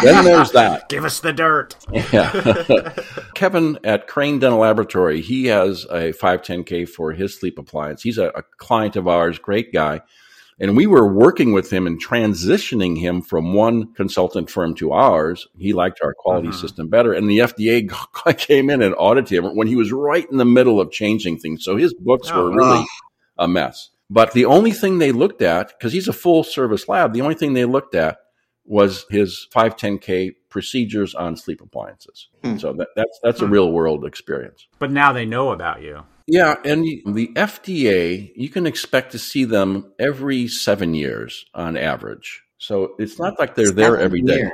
[0.04, 0.88] then there's that.
[0.88, 1.74] Give us the dirt.
[1.92, 2.94] Yeah.
[3.34, 8.02] Kevin at Crane Dental Laboratory, he has a 510K for his sleep appliance.
[8.02, 10.00] He's a, a, client of ours, great guy.
[10.60, 15.46] And we were working with him and transitioning him from one consultant firm to ours.
[15.56, 16.58] He liked our quality uh-huh.
[16.58, 17.12] system better.
[17.12, 20.80] And the FDA came in and audited him when he was right in the middle
[20.80, 21.64] of changing things.
[21.64, 22.84] So his books oh, were really
[23.38, 23.90] a mess.
[24.10, 27.34] But the only thing they looked at, because he's a full service lab, the only
[27.34, 28.18] thing they looked at
[28.64, 32.28] was his 510K procedures on sleep appliances.
[32.42, 32.56] Hmm.
[32.56, 33.46] So that, that's that's hmm.
[33.46, 34.66] a real world experience.
[34.78, 36.04] But now they know about you.
[36.30, 42.42] Yeah, and the FDA, you can expect to see them every seven years on average.
[42.58, 44.50] So it's not like they're seven there every day.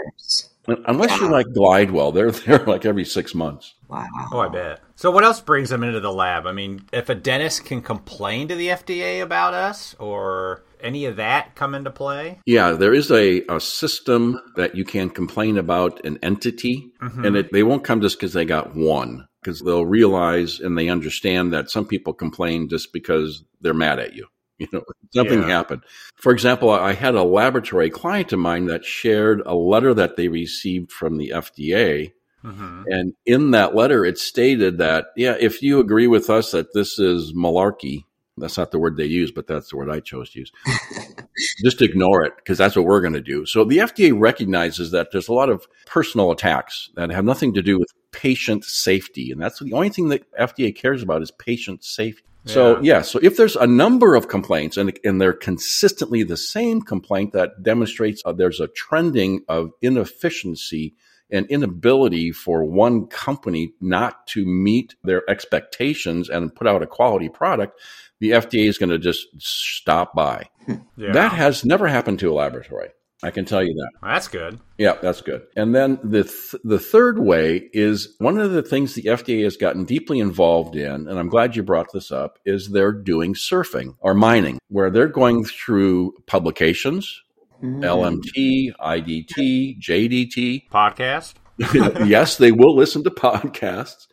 [0.69, 0.81] Years.
[0.87, 1.19] Unless wow.
[1.21, 3.75] you're like Glidewell, they're there like every six months.
[3.89, 4.07] Wow.
[4.33, 4.81] Oh, I bet.
[4.97, 6.47] So, what else brings them into the lab?
[6.47, 11.17] I mean, if a dentist can complain to the FDA about us or any of
[11.17, 12.41] that come into play?
[12.47, 17.25] Yeah, there is a, a system that you can complain about an entity, mm-hmm.
[17.25, 20.89] and it, they won't come just because they got one, because they'll realize and they
[20.89, 24.27] understand that some people complain just because they're mad at you.
[24.59, 24.83] You know,
[25.15, 25.49] something yeah.
[25.49, 25.83] happened.
[26.17, 30.29] For example, I had a laboratory client of mine that shared a letter that they
[30.29, 32.13] received from the FDA.
[32.45, 32.83] Mm-hmm.
[32.89, 36.99] And in that letter, it stated that, yeah, if you agree with us that this
[36.99, 38.05] is malarkey,
[38.37, 40.53] that's not the word they use, but that's the word I chose to use.
[41.65, 43.47] Just ignore it because that's what we're going to do.
[43.47, 47.63] So the FDA recognizes that there's a lot of personal attacks that have nothing to
[47.63, 49.31] do with patient safety.
[49.31, 52.25] And that's the only thing that FDA cares about is patient safety.
[52.47, 56.83] So yeah, so if there's a number of complaints and and they're consistently the same
[56.83, 60.95] complaint that demonstrates uh, there's a trending of inefficiency
[61.31, 67.29] and inability for one company not to meet their expectations and put out a quality
[67.29, 67.81] product,
[68.21, 70.49] the FDA is going to just stop by.
[70.97, 71.13] Yeah.
[71.13, 72.91] That has never happened to a laboratory.
[73.25, 73.91] I can tell you that.
[74.03, 74.61] That's good.
[74.77, 75.47] Yeah, that's good.
[75.57, 79.57] And then the th- the third way is one of the things the FDA has
[79.57, 83.97] gotten deeply involved in, and I'm glad you brought this up, is they're doing surfing
[84.01, 87.22] or mining, where they're going through publications,
[87.62, 87.81] mm.
[87.81, 91.35] LMT, IDT, JDT, podcast.
[92.07, 94.07] yes, they will listen to podcasts,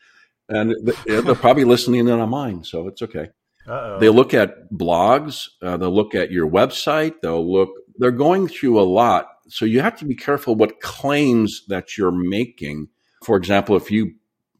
[0.47, 0.73] and
[1.05, 3.27] they're probably listening in on mine, so it's okay.
[3.67, 3.99] Uh-oh.
[3.99, 5.49] They look at blogs.
[5.61, 7.15] Uh, they'll look at your website.
[7.21, 7.69] They'll look
[8.01, 9.27] they're going through a lot.
[9.47, 12.87] So you have to be careful what claims that you're making.
[13.23, 14.15] For example, if you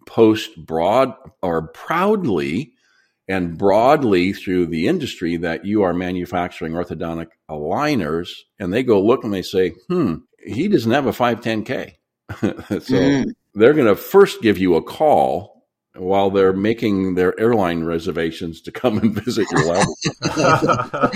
[0.05, 2.73] post broad or proudly
[3.27, 8.29] and broadly through the industry that you are manufacturing orthodontic aligners,
[8.59, 11.95] and they go look and they say, hmm, he doesn't have a 510K.
[12.39, 13.25] so mm.
[13.55, 15.65] they're going to first give you a call
[15.95, 21.11] while they're making their airline reservations to come and visit your lab.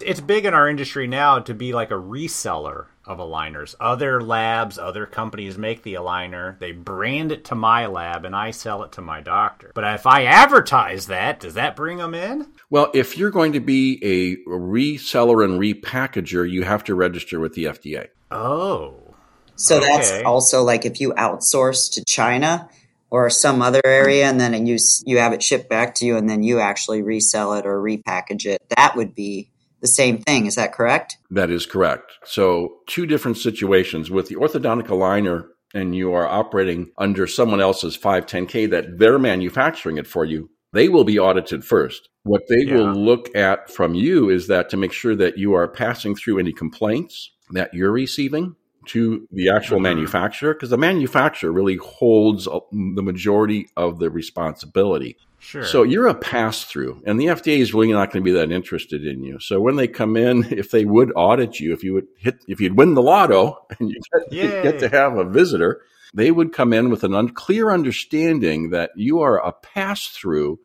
[0.00, 3.74] it's big in our industry now to be like a reseller of aligners.
[3.80, 8.50] Other labs, other companies make the aligner, they brand it to my lab, and I
[8.50, 9.72] sell it to my doctor.
[9.74, 12.48] But if I advertise that, does that bring them in?
[12.70, 17.54] Well, if you're going to be a reseller and repackager, you have to register with
[17.54, 18.08] the FDA.
[18.30, 19.14] Oh.
[19.56, 19.86] So okay.
[19.86, 22.68] that's also like if you outsource to China
[23.10, 26.28] or some other area and then you you have it shipped back to you and
[26.28, 28.62] then you actually resell it or repackage it.
[28.76, 29.50] That would be
[29.80, 30.46] the same thing.
[30.46, 31.18] Is that correct?
[31.30, 32.12] That is correct.
[32.24, 37.96] So, two different situations with the orthodontic aligner, and you are operating under someone else's
[37.96, 40.50] 510K that they're manufacturing it for you.
[40.72, 42.08] They will be audited first.
[42.24, 42.74] What they yeah.
[42.74, 46.38] will look at from you is that to make sure that you are passing through
[46.38, 48.54] any complaints that you're receiving
[48.86, 49.84] to the actual mm-hmm.
[49.84, 55.16] manufacturer, because the manufacturer really holds the majority of the responsibility.
[55.40, 55.64] Sure.
[55.64, 58.50] So you're a pass through, and the FDA is really not going to be that
[58.50, 59.38] interested in you.
[59.38, 62.60] So when they come in, if they would audit you, if you would hit, if
[62.60, 65.82] you'd win the lotto and you get, get to have a visitor,
[66.12, 70.58] they would come in with an unclear understanding that you are a pass through,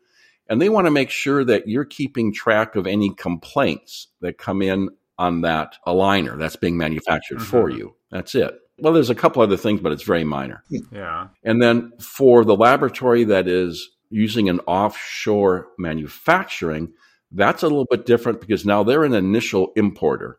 [0.48, 4.60] and they want to make sure that you're keeping track of any complaints that come
[4.60, 7.50] in on that aligner that's being manufactured mm-hmm.
[7.50, 7.94] for you.
[8.10, 8.58] That's it.
[8.78, 10.64] Well, there's a couple other things, but it's very minor.
[10.90, 11.28] Yeah.
[11.44, 16.92] And then for the laboratory that is using an offshore manufacturing,
[17.30, 20.38] that's a little bit different because now they're an initial importer.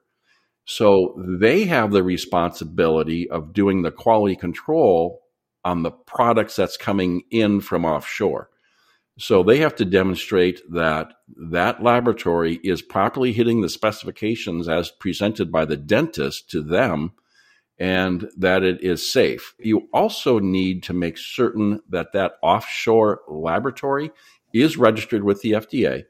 [0.65, 5.21] So they have the responsibility of doing the quality control
[5.63, 8.49] on the products that's coming in from offshore.
[9.17, 11.13] So they have to demonstrate that
[11.49, 17.13] that laboratory is properly hitting the specifications as presented by the dentist to them
[17.79, 19.53] and that it is safe.
[19.59, 24.11] You also need to make certain that that offshore laboratory
[24.53, 26.05] is registered with the FDA.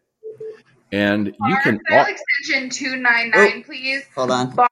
[0.91, 4.03] And you can file extension 299, please.
[4.15, 4.55] Hold on.
[4.55, 4.67] Bar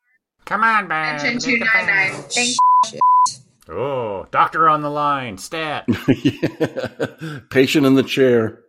[0.46, 1.16] Come on, man.
[1.16, 2.22] extension 299.
[2.30, 2.56] Thank
[3.70, 5.38] Oh, doctor on the line.
[5.38, 5.88] Stat.
[7.50, 8.60] patient in the chair.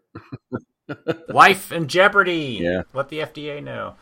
[1.29, 2.59] Life in jeopardy.
[2.63, 2.83] Yeah.
[2.93, 3.97] Let the FDA know.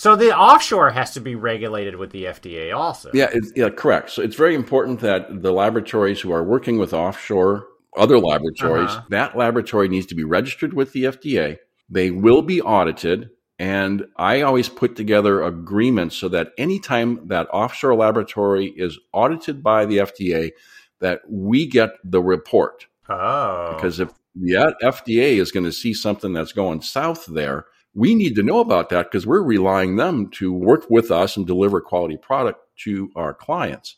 [0.00, 3.10] So the offshore has to be regulated with the FDA also.
[3.12, 4.08] Yeah, it's, yeah, correct.
[4.08, 7.66] So it's very important that the laboratories who are working with offshore
[7.98, 9.04] other laboratories, Uh-huh.
[9.10, 11.58] that laboratory needs to be registered with the FDA.
[11.90, 13.28] They will be audited.
[13.58, 19.84] And I always put together agreements so that anytime that offshore laboratory is audited by
[19.84, 20.52] the FDA,
[21.00, 22.86] that we get the report.
[23.10, 23.74] Oh.
[23.74, 28.36] Because if the FDA is going to see something that's going south there, we need
[28.36, 32.16] to know about that because we're relying them to work with us and deliver quality
[32.16, 33.96] product to our clients.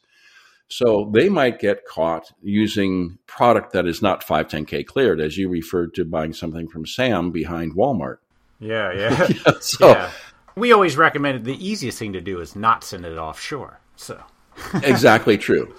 [0.69, 5.95] So they might get caught using product that is not 510k cleared, as you referred
[5.95, 8.19] to buying something from Sam behind Walmart.
[8.59, 9.29] yeah, yeah.
[9.61, 10.11] So yeah.
[10.57, 13.81] We always recommended the easiest thing to do is not send it offshore.
[13.97, 14.23] So,
[14.83, 15.75] exactly true.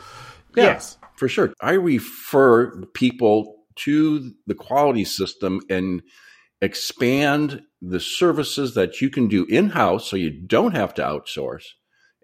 [0.55, 0.97] Yeah, yes.
[1.15, 1.53] for sure.
[1.61, 6.01] I refer people to the quality system and
[6.61, 11.65] expand the services that you can do in house so you don't have to outsource.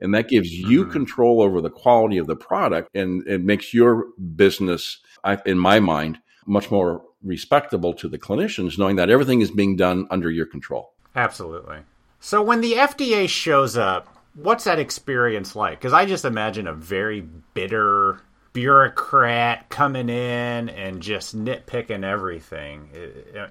[0.01, 0.91] And that gives you Mhm.
[0.91, 4.99] control over the quality of the product and it makes your business,
[5.45, 10.07] in my mind, much more respectable to the clinicians, knowing that everything is being done
[10.09, 10.93] under your control.
[11.15, 11.79] Absolutely.
[12.21, 15.79] So when the FDA shows up, what's that experience like?
[15.79, 17.21] Because I just imagine a very
[17.53, 18.21] bitter
[18.59, 22.89] bureaucrat coming in and just nitpicking everything.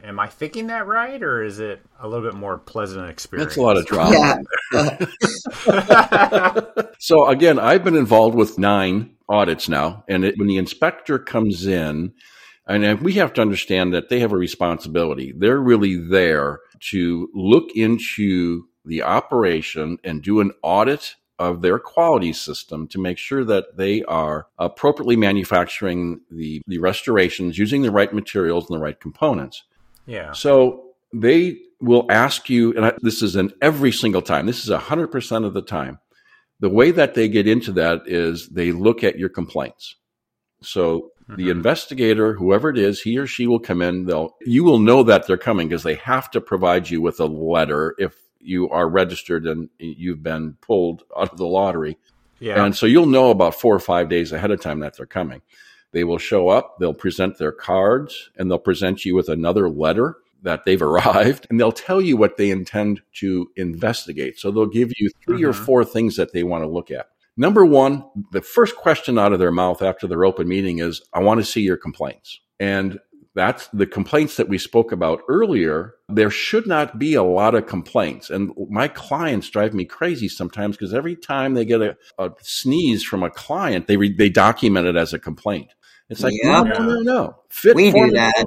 [0.05, 3.55] Am I thinking that right, or is it a little bit more pleasant experience?
[3.55, 4.43] That's a lot of drama.
[4.71, 4.99] Yeah.
[6.99, 11.67] so again, I've been involved with nine audits now, and it, when the inspector comes
[11.67, 12.13] in,
[12.67, 15.33] and uh, we have to understand that they have a responsibility.
[15.35, 16.59] They're really there
[16.91, 23.19] to look into the operation and do an audit of their quality system to make
[23.19, 28.83] sure that they are appropriately manufacturing the, the restorations using the right materials and the
[28.83, 29.65] right components.
[30.07, 30.33] yeah.
[30.33, 34.71] So they will ask you, and I, this is in every single time, this is
[34.71, 36.01] 100% of the time.
[36.61, 39.95] The way that they get into that is they look at your complaints.
[40.61, 41.51] So the Mhm.
[41.53, 44.07] investigator, whoever it is, he or she will come in.
[44.07, 47.27] They'll, you will know that they're coming because they have to provide you with a
[47.27, 48.17] letter if
[48.49, 51.99] you are registered and you've been pulled out of the lottery.
[52.41, 52.65] Yeah.
[52.65, 55.43] And so you'll know about four or five days ahead of time that they're coming.
[55.93, 60.17] They will show up, they'll present their cards, and they'll present you with another letter
[60.43, 64.39] that they've arrived, and they'll tell you what they intend to investigate.
[64.39, 65.65] So they'll give you 3 or Mhm.
[65.67, 67.09] four things that they want to look at.
[67.37, 71.21] Number one, the first question out of their mouth after their open meeting is, I
[71.21, 72.41] want to see your complaints.
[72.61, 72.99] And
[73.39, 75.95] that's the complaints that we spoke about earlier.
[76.09, 78.31] There should not be a lot of complaints.
[78.31, 83.05] And my clients drive me crazy sometimes because every time they get a, a sneeze
[83.05, 85.73] from a client, they re, they document it as a complaint.
[86.11, 86.63] It's like, Yeah.
[86.63, 87.37] no, no, no, no.
[87.49, 88.45] Fit We do that.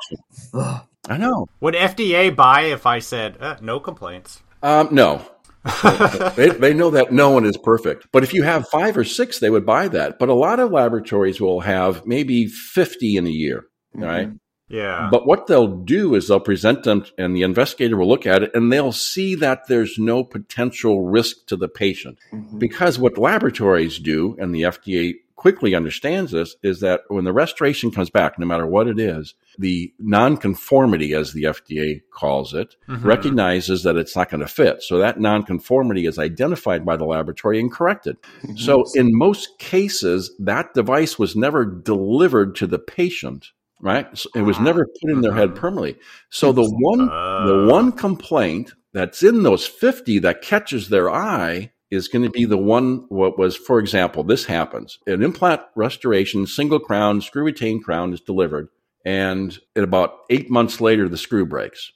[1.07, 1.47] I know.
[1.61, 4.41] Would FDA buy if I said uh, no complaints?
[4.61, 5.25] Um, no.
[6.35, 8.07] they, they know that no one is perfect.
[8.11, 10.19] But if you have five or six, they would buy that.
[10.19, 13.67] But a lot of laboratories will have maybe 50 in a year.
[13.95, 14.03] Mm-hmm.
[14.03, 14.29] Right.
[14.71, 15.09] Yeah.
[15.11, 18.51] But what they'll do is they'll present them and the investigator will look at it
[18.55, 22.17] and they'll see that there's no potential risk to the patient.
[22.33, 22.59] Mhm.
[22.59, 27.89] Because what laboratories do, and the FDA quickly understands this, is that when the restoration
[27.89, 33.03] comes back, no matter what it is, the nonconformity, as the FDA calls it, Mhm.
[33.03, 34.83] recognizes that it's not going to fit.
[34.83, 38.17] So that nonconformity is identified by the laboratory and corrected.
[38.55, 43.47] So in most cases, that device was never delivered to the patient,
[43.81, 44.07] right?
[44.17, 45.55] So It was never put in their head Mhm.
[45.55, 45.97] permanently.
[46.29, 47.45] So the one, Uh.
[47.47, 52.45] the one complaint that's in those 50 that catches their eye is going to be
[52.45, 54.97] the one what was, for example, this happens.
[55.07, 58.69] An implant restoration, single crown, screw retained crown is delivered.
[59.05, 61.91] And about eight months later, the screw breaks.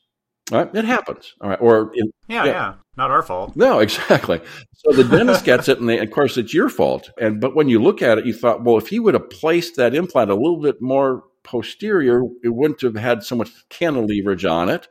[0.51, 0.75] All right.
[0.75, 1.33] It happens.
[1.41, 1.59] All right.
[1.61, 2.51] Or in, yeah, yeah.
[2.51, 3.55] yeah, Not our fault.
[3.55, 4.41] no, exactly.
[4.73, 7.09] So the dentist gets it, and they, of course, it's your fault.
[7.19, 9.75] And but when you look at it, you thought, well, if he would have placed
[9.77, 14.67] that implant a little bit more posterior, it wouldn't have had so much cantileverage on
[14.69, 14.87] it.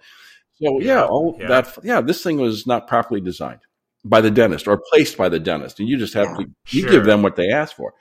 [0.62, 1.48] So yeah, Yeah, all yeah.
[1.48, 3.60] that yeah, this thing was not properly designed
[4.04, 6.90] by the dentist or placed by the dentist, and you just have to you Sure.
[6.90, 7.92] give them what they ask for.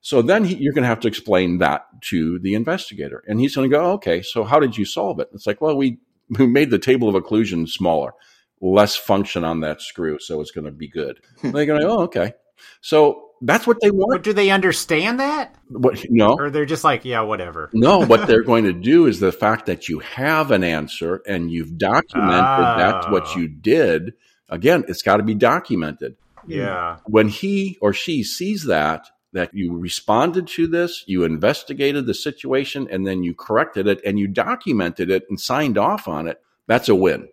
[0.00, 3.24] So then he, you're going to have to explain that to the investigator.
[3.26, 5.28] And he's going to go, okay, so how did you solve it?
[5.34, 5.98] It's like, well, we,
[6.38, 8.12] we made the table of occlusion smaller,
[8.60, 10.18] less function on that screw.
[10.20, 11.18] So it's going to be good.
[11.42, 12.32] They're going to go, oh, okay.
[12.80, 14.12] So that's what they want.
[14.12, 15.54] But do they understand that?
[15.68, 16.36] What, no.
[16.38, 17.70] Or they're just like, yeah, whatever.
[17.72, 21.50] No, what they're going to do is the fact that you have an answer and
[21.50, 22.78] you've documented Oh.
[22.78, 23.36] that's what ah.
[23.38, 24.14] you did.
[24.48, 26.16] Again, it's got to be documented.
[26.46, 26.98] Yeah.
[27.04, 32.88] When he or she sees that, that you responded to this, you investigated the situation,
[32.90, 36.88] and then you corrected it and you documented it and signed off on it, that's
[36.88, 37.28] a win.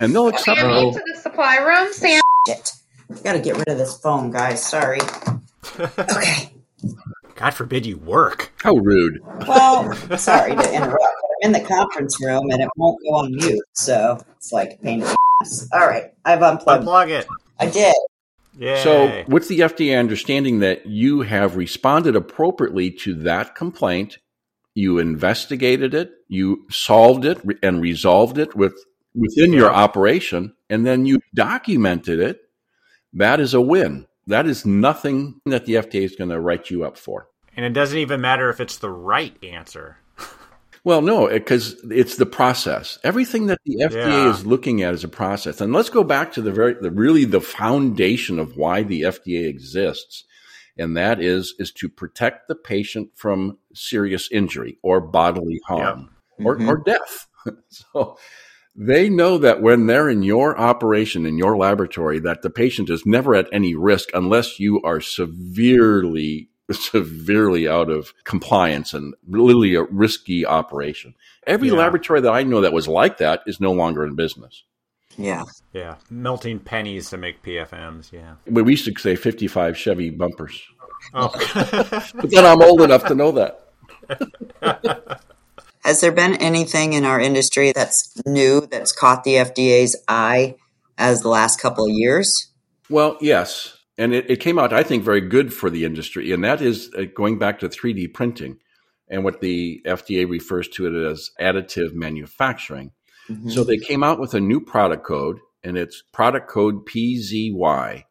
[0.00, 0.92] And they'll accept Sammy it.
[0.94, 1.92] to the supply room.
[1.92, 2.20] Sam.
[2.48, 2.72] Shit.
[3.22, 4.64] Gotta get rid of this phone, guys.
[4.64, 5.00] Sorry.
[5.98, 6.52] Okay.
[7.36, 8.52] God forbid you work.
[8.62, 9.20] How rude.
[9.48, 13.34] Well, sorry to interrupt, but I'm in the conference room and it won't go on
[13.34, 15.68] mute, so it's like a pain in the ass.
[15.72, 16.84] All right, I've unplugged.
[16.84, 17.26] Unplug it.
[17.58, 17.94] I did.
[18.56, 18.82] Yeah.
[18.82, 24.18] So, with the FDA understanding that you have responded appropriately to that complaint,
[24.74, 28.74] you investigated it, you solved it and resolved it with
[29.14, 32.40] within your operation, and then you documented it,
[33.14, 34.06] that is a win.
[34.26, 37.28] That is nothing that the FDA is going to write you up for.
[37.56, 39.98] and it doesn't even matter if it's the right answer.
[40.86, 42.98] Well, no, because it's the process.
[43.02, 44.30] Everything that the FDA Yeah.
[44.30, 45.62] is looking at is a process.
[45.62, 49.48] And let's go back to the very, the really the foundation of why the FDA
[49.48, 50.24] exists.
[50.76, 56.58] And that is, is to protect the patient from serious injury or bodily harm or,
[56.58, 56.68] Mhm.
[56.68, 57.28] or death.
[57.70, 58.18] so
[58.76, 63.06] they know that when they're in your operation, in your laboratory, that the patient is
[63.06, 69.82] never at any risk unless you are severely, severely out of compliance and really a
[69.84, 71.14] risky operation.
[71.46, 71.74] Every Yeah.
[71.74, 74.64] laboratory that I know that was like that is no longer in business.
[75.16, 75.44] Yeah.
[75.72, 75.96] Yeah.
[76.10, 78.10] Melting pennies to make PFMs.
[78.12, 78.34] Yeah.
[78.46, 80.60] We used to say 55 Chevy bumpers,
[81.12, 81.28] Oh.
[82.14, 83.60] but then I'm old enough to know that.
[85.84, 90.56] Has there been anything in our industry that's new that's caught the FDA's eye
[90.96, 92.48] as the last couple of years?
[92.88, 93.76] Well, yes.
[93.98, 96.32] And it, it came out, I think, very good for the industry.
[96.32, 98.58] And that is uh, going back to 3D printing
[99.08, 102.92] and what the FDA refers to it as additive manufacturing.
[103.28, 103.52] Mhm.
[103.52, 108.04] So they came out with a new product code, and it's product code PZY.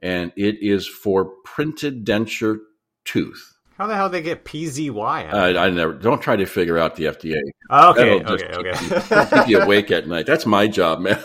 [0.00, 2.58] And it is for printed denture
[3.04, 3.57] tooth.
[3.78, 5.34] How the hell they get PZY out?
[5.34, 7.36] I, uh, I never don't try to figure out the FDA.
[7.70, 8.18] Oh, okay.
[8.18, 8.72] That'll just Okay.
[8.76, 9.38] keep Okay.
[9.38, 10.26] keep you awake at night.
[10.26, 11.16] That's my job, man.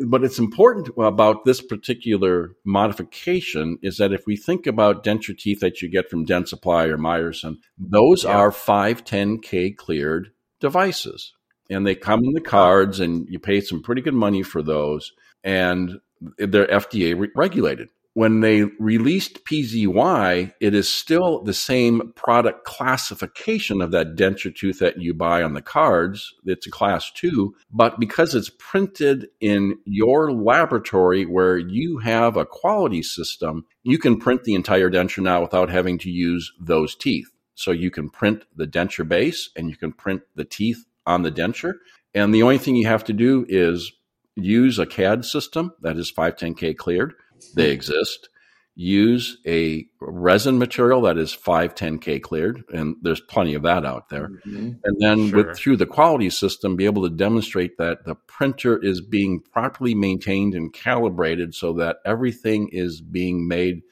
[0.00, 5.60] But it's important about this particular modification is that if we think about denture teeth
[5.60, 8.36] that you get from Dentsply or Myerson, those Yeah.
[8.36, 10.30] are 510K cleared
[10.60, 11.32] devices.
[11.70, 15.12] And they come in the cards and you pay some pretty good money for those
[15.44, 16.00] and
[16.36, 17.88] they're FDA re- regulated.
[18.14, 24.80] When they released PZY, it is still the same product classification of that denture tooth
[24.80, 26.34] that you buy on the cards.
[26.44, 32.44] It's a class two, but because it's printed in your laboratory where you have a
[32.44, 37.30] quality system, you can print the entire denture now without having to use those teeth.
[37.54, 41.30] So you can print the denture base and you can print the teeth on the
[41.30, 41.74] denture.
[42.12, 43.92] And the only thing you have to do is
[44.34, 47.14] use a CAD system that is 510K cleared.
[47.54, 48.28] They exist.
[48.76, 54.30] Use a resin material that is 510K cleared, and there's plenty of that out there.
[54.46, 54.78] Mhm.
[54.84, 55.44] And then Sure.
[55.44, 59.94] with through the quality system, be able to demonstrate that the printer is being properly
[59.94, 63.82] maintained and calibrated so that everything is being made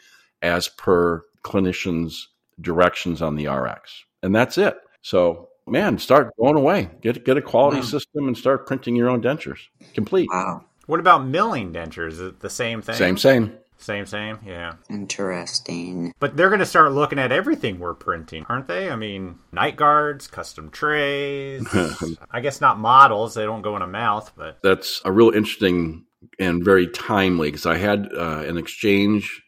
[0.43, 2.27] as per clinicians'
[2.61, 4.05] directions on the RX.
[4.23, 4.79] And that's it.
[5.03, 6.89] So man, start going away.
[7.03, 7.83] Get get a quality Wow.
[7.85, 9.59] system and start printing your own dentures.
[9.93, 10.29] Complete.
[10.33, 10.65] Wow.
[10.89, 12.13] What about milling dentures?
[12.13, 12.97] Is it the same thing?
[12.97, 13.53] Same, same.
[13.77, 14.39] Same, same.
[14.45, 14.73] Yeah.
[14.89, 16.15] Interesting.
[16.19, 18.91] But they're going to start looking at everything we're printing, aren't they?
[18.91, 21.65] I mean, night guards, custom trays.
[22.31, 23.35] I guess not models.
[23.35, 26.07] They don't go in a mouth, but That's a real interesting
[26.39, 29.43] and very timely because I had uh, an exchange,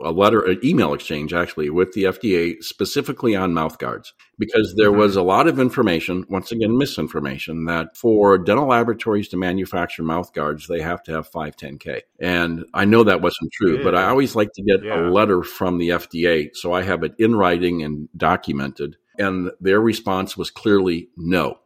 [0.00, 4.90] a letter, an email exchange actually with the FDA specifically on mouth guards because there
[4.90, 4.96] Mhm.
[4.98, 10.32] was a lot of information, once again, misinformation that for dental laboratories to manufacture mouth
[10.34, 12.02] guards, they have to have 510K.
[12.18, 15.08] And I know that wasn't true, but I always like to get Yeah.
[15.08, 18.96] a letter from the FDA so I have it in writing and documented.
[19.16, 21.58] And their response was clearly no.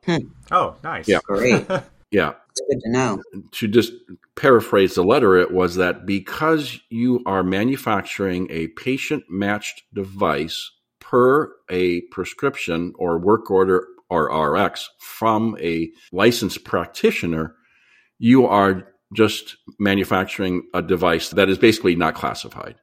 [0.50, 1.08] oh, nice.
[1.08, 1.20] Yeah.
[1.24, 1.64] Great.
[2.10, 2.32] Yeah.
[2.58, 3.22] It's good to know.
[3.52, 3.92] to just
[4.36, 11.52] paraphrase the letter, it was that because you are manufacturing a patient matched device per
[11.70, 17.54] a prescription or work order or RX from a licensed practitioner,
[18.18, 18.84] you are
[19.14, 22.74] just manufacturing a device that is basically not classified.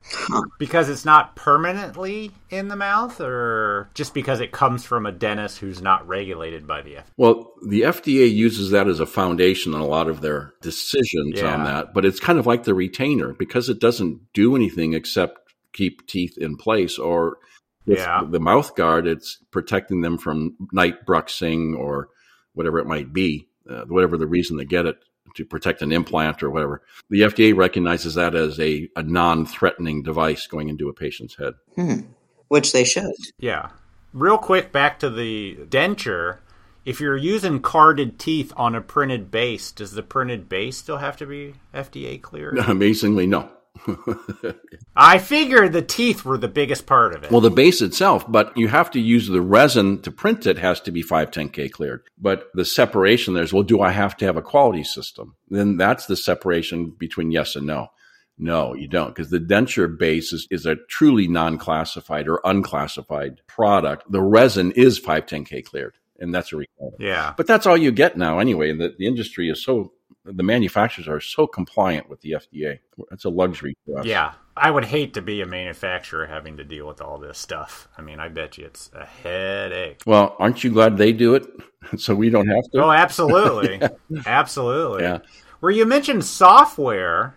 [0.57, 5.59] Because it's not permanently in the mouth, or just because it comes from a dentist
[5.59, 7.03] who's not regulated by the FDA?
[7.17, 11.53] Well, the FDA uses that as a foundation on a lot of their decisions Yeah.
[11.53, 15.37] on that, but it's kind of like the retainer because it doesn't do anything except
[15.73, 17.37] keep teeth in place or
[17.85, 18.23] with Yeah.
[18.27, 22.09] the mouth guard, it's protecting them from night bruxing or
[22.53, 24.97] whatever it might be, uh, whatever the reason they get it
[25.35, 26.81] to protect an implant or whatever.
[27.09, 31.53] The FDA recognizes that as a, a non threatening device going into a patient's head.
[31.75, 32.01] Hmm.
[32.47, 33.15] Which they should.
[33.39, 33.69] Yeah.
[34.13, 36.39] Real quick, back to the denture.
[36.85, 41.17] If you're using carded teeth on a printed base, does the printed base still have
[41.17, 42.57] to be FDA cleared?
[42.67, 43.49] Amazingly, no.
[44.95, 47.31] I figured the teeth were the biggest part of it.
[47.31, 50.79] Well, the base itself, but you have to use the resin to print it has
[50.81, 52.03] to be 510K cleared.
[52.17, 55.35] But the separation there's, well, do I have to have a quality system?
[55.49, 57.89] Then that's the separation between yes and no.
[58.37, 63.41] No, you don't, because the denture base is, is a truly non classified or unclassified
[63.47, 64.11] product.
[64.11, 66.97] The resin is 510K cleared, and that's a requirement.
[66.99, 67.33] yeah.
[67.37, 68.75] But that's all you get now anyway.
[68.75, 69.93] The, the industry is so,
[70.25, 72.79] the manufacturers are so compliant with the FDA.
[73.11, 74.05] It's a luxury for us.
[74.05, 74.33] Yeah.
[74.57, 77.89] I would hate to be a manufacturer having to deal with all this stuff.
[77.97, 80.01] I mean, I bet you it's a headache.
[80.05, 81.45] Well, aren't you glad they do it
[81.97, 82.83] so we don't have to?
[82.83, 83.81] Oh, absolutely.
[84.25, 85.03] Absolutely.
[85.03, 85.19] Yeah.
[85.59, 87.35] Where you mentioned software,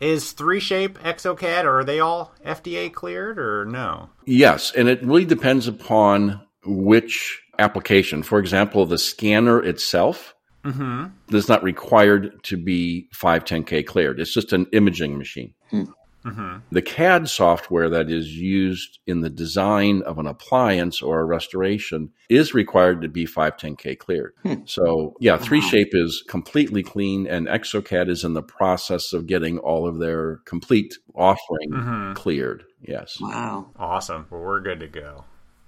[0.00, 4.10] is 3Shape ExoCAD, or are they all FDA cleared or no?
[4.24, 8.22] Yes, and it really depends upon which application.
[8.22, 10.34] For example, the scanner itself
[10.72, 11.36] Mm-hmm.
[11.36, 14.20] is not required to be 510K cleared.
[14.20, 15.54] It's just an imaging machine.
[15.72, 16.58] Mm-hmm.
[16.72, 22.10] The CAD software that is used in the design of an appliance or a restoration
[22.28, 24.34] is required to be 510K cleared.
[24.66, 29.86] So, yeah, 3Shape is completely clean, and ExoCAD is in the process of getting all
[29.88, 32.14] of their complete offering Mhm.
[32.14, 32.64] cleared.
[32.82, 33.16] Yes.
[33.20, 33.70] Wow.
[33.78, 34.26] Awesome.
[34.28, 35.24] Well, we're good to go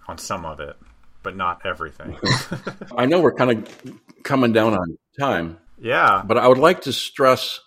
[0.08, 0.76] on some of it,
[1.22, 2.16] but not everything.
[2.96, 6.22] I know we're kind of coming down on time, yeah.
[6.26, 7.60] but I would like to stress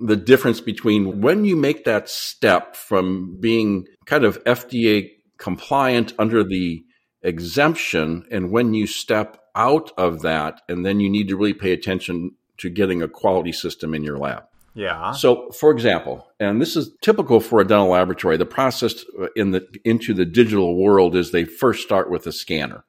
[0.00, 6.44] the difference between when you make that step from being kind of FDA compliant under
[6.44, 6.84] the
[7.22, 11.72] exemption and when you step out of that and then you need to really pay
[11.72, 14.44] attention to getting a quality system in your lab.
[14.74, 15.10] Yeah.
[15.12, 19.04] So, for example, and this is typical for a dental laboratory, the process
[19.34, 22.84] in the into the digital world is they first start with a scanner,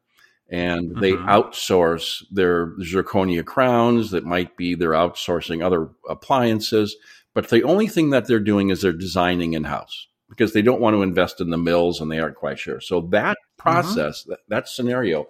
[0.51, 1.25] and they Mhm.
[1.25, 4.11] outsource their zirconia crowns.
[4.11, 6.95] That might be they're outsourcing other appliances,
[7.33, 10.81] but the only thing that they're doing is they're designing in house because they don't
[10.81, 12.79] want to invest in the mills and they aren't quite sure.
[12.81, 15.27] So that process, that, that scenario,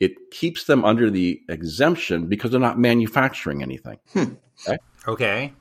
[0.00, 3.98] it keeps them under the exemption because they're not manufacturing anything.
[5.06, 5.52] Okay.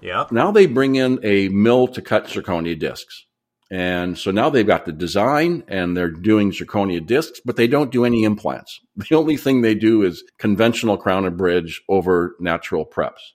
[0.00, 0.32] Yep.
[0.32, 3.26] Now they bring in a mill to cut zirconia discs.
[3.70, 7.92] And so now they've got the design and they're doing zirconia discs, but they don't
[7.92, 8.80] do any implants.
[8.96, 13.34] The only thing they do is conventional crown and bridge over natural preps.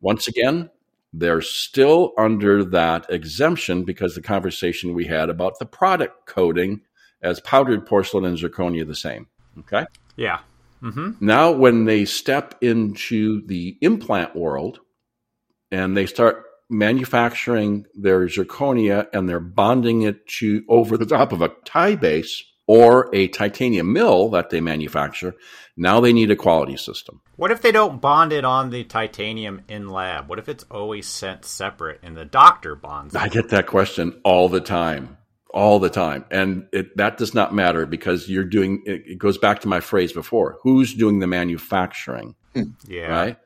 [0.00, 0.70] Once again,
[1.12, 6.80] they're still under that exemption because the conversation we had about the product coding
[7.22, 9.28] as powdered porcelain and zirconia the same.
[9.60, 9.86] Okay.
[10.16, 10.40] Yeah.
[10.82, 11.24] Mm-hmm.
[11.24, 14.80] Now, when they step into the implant world
[15.70, 21.42] and they start manufacturing their zirconia and they're bonding it to over the top of
[21.42, 25.34] a Ti-base or a titanium mill that they manufacture,
[25.76, 27.22] now they need a quality system.
[27.36, 30.28] What if they don't bond it on the titanium in lab?
[30.28, 33.20] What if it's always sent separate and the doctor bonds it?
[33.20, 35.16] I get that question all the time.
[35.54, 36.26] All the time.
[36.30, 39.80] And it, that does not matter because you're doing, it, it goes back to my
[39.80, 42.34] phrase before who's doing the manufacturing?
[42.52, 42.62] Hmm.
[42.86, 43.06] Yeah.
[43.06, 43.38] right?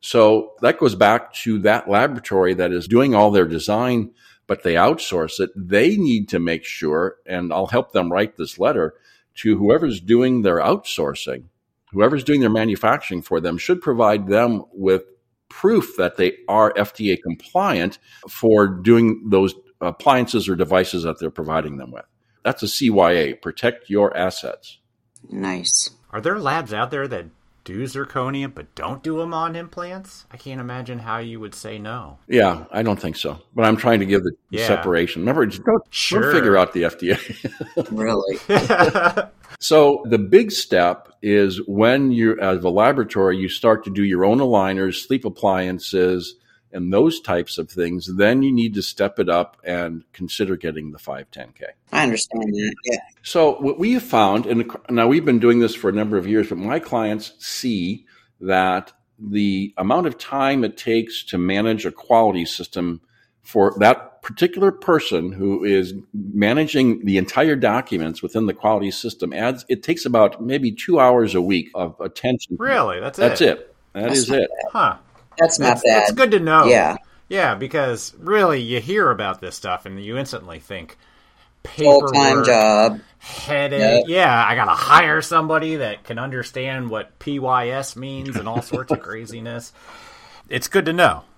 [0.00, 4.12] So that goes back to that laboratory that is doing all their design,
[4.46, 5.50] but they outsource it.
[5.54, 8.94] They need to make sure, and I'll help them write this letter
[9.36, 11.44] to whoever's doing their outsourcing,
[11.92, 15.04] whoever's doing their manufacturing for them should provide them with
[15.48, 17.98] proof that they are FDA compliant
[18.28, 22.04] for doing those appliances or devices that they're providing them with.
[22.42, 24.78] That's a CYA, protect your assets.
[25.28, 25.90] Nice.
[26.10, 27.26] Are there labs out there that
[27.64, 30.26] do zirconia but don't do them on implants?
[30.30, 32.18] I can't imagine how you would say no.
[32.28, 33.38] Yeah, I don't think so.
[33.54, 34.66] But I'm trying to give the Yeah.
[34.66, 35.22] separation.
[35.22, 36.22] Remember, just don't, Sure.
[36.22, 37.18] don't figure out the FDA.
[37.90, 38.38] Really.
[39.60, 44.24] so the big step is when you're as a laboratory, you start to do your
[44.24, 46.36] own aligners, sleep appliances,
[46.72, 48.14] and those types of things.
[48.16, 51.64] Then you need to step it up and consider getting the 510K.
[51.92, 52.74] I understand that.
[52.84, 52.98] Yeah.
[53.22, 56.26] So what we have found, and now we've been doing this for a number of
[56.26, 58.06] years, but my clients see
[58.40, 63.00] that the amount of time it takes to manage a quality system
[63.42, 69.64] for that particular person who is managing the entire documents within the quality system adds
[69.68, 72.56] it takes about maybe two hours a week of attention.
[72.58, 73.00] Really?
[73.00, 73.22] That's it.
[73.22, 73.76] That's it.
[73.92, 74.50] That That's is not it.
[74.70, 74.96] Huh.
[75.38, 75.96] That's not That's, bad.
[76.02, 76.66] that's good to know.
[76.66, 76.96] Yeah.
[77.28, 80.96] Yeah, because really you hear about this stuff and you instantly think
[81.64, 83.00] Full time paperwork, job.
[83.18, 84.04] headache.
[84.08, 88.90] Yeah, I got to hire somebody that can understand what PYS means and all sorts
[88.92, 89.72] of craziness.
[90.48, 91.24] It's good to know.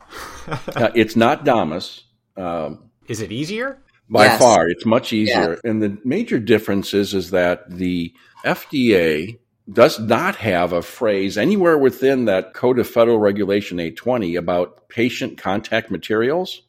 [0.74, 2.04] Uh, it's not Damas.
[2.36, 3.78] Um, Is it easier?
[4.10, 4.38] by Yes.
[4.40, 8.12] far it's much easier and the major difference is is that the
[8.44, 9.38] fda
[9.70, 15.38] does not have a phrase anywhere within that code of federal regulation 820 about patient
[15.38, 16.62] contact materials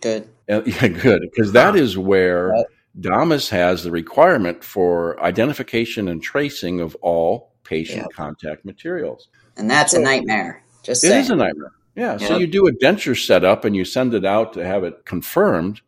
[0.00, 0.28] Good.
[0.48, 2.66] Uh, yeah good because that is where Yep.
[3.00, 8.10] damas has the requirement for identification and tracing of all patient Yep.
[8.12, 10.62] contact materials And that's a nightmare.
[10.82, 11.20] Just it saying.
[11.24, 11.72] is a nightmare.
[11.96, 12.16] Yeah.
[12.16, 15.80] So you do a denture setup and you send it out to have it confirmed.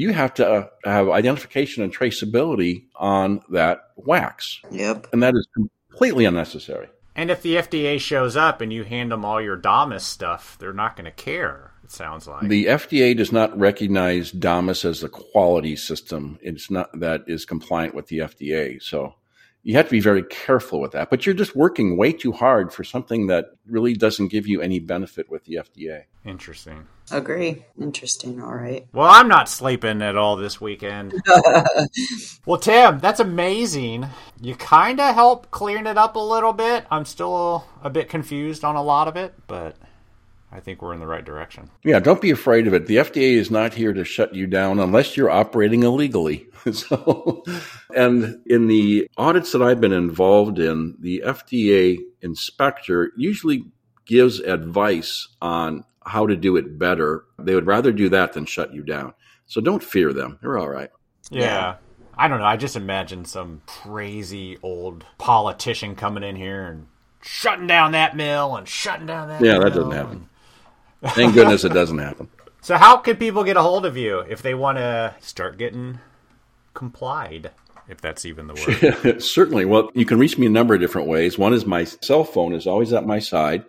[0.00, 4.62] You have to uh, have identification and traceability on that wax.
[4.70, 5.08] Yep.
[5.12, 6.88] And that is completely unnecessary.
[7.14, 10.72] And if the FDA shows up and you hand them all your DAMAS stuff, they're
[10.72, 12.48] not going to care, it sounds like.
[12.48, 16.38] The FDA does not recognize DAMAS as a quality system.
[16.40, 18.82] It's not that is compliant with the FDA.
[18.82, 19.16] So
[19.62, 21.10] you have to be very careful with that.
[21.10, 24.78] But you're just working way too hard for something that really doesn't give you any
[24.78, 26.04] benefit with the FDA.
[26.24, 26.86] Interesting.
[27.10, 27.64] Agree.
[27.80, 28.42] Interesting.
[28.42, 28.86] All right.
[28.92, 31.14] Well, I'm not sleeping at all this weekend.
[32.46, 34.06] well, Tim, that's amazing.
[34.40, 36.86] You kind of helped clearing it up a little bit.
[36.90, 39.76] I'm still a bit confused on a lot of it, but
[40.52, 41.70] I think we're in the right direction.
[41.84, 42.86] Yeah, don't be afraid of it.
[42.86, 46.48] The FDA is not here to shut you down unless you're operating illegally.
[46.72, 47.44] so,
[47.94, 53.64] and in the audits that I've been involved in, the FDA inspector usually
[54.06, 57.24] gives advice on how to do it better.
[57.38, 59.14] They would rather do that than shut you down.
[59.46, 60.38] So don't fear them.
[60.42, 60.90] They're all right.
[61.30, 61.42] Yeah.
[61.42, 61.76] Yeah.
[62.16, 62.44] I don't know.
[62.44, 66.86] I just imagine some crazy old politician coming in here and
[67.22, 70.28] shutting down that mill and shutting down that Yeah, that doesn't happen.
[71.08, 72.28] Thank goodness it doesn't happen.
[72.62, 75.98] So, how can people get a hold of you if they want to start getting
[76.74, 77.52] complied?
[77.88, 79.22] If that's even the word.
[79.22, 79.64] Certainly.
[79.64, 81.38] Well, you can reach me a number of different ways.
[81.38, 83.64] One is my cell phone is always at my side.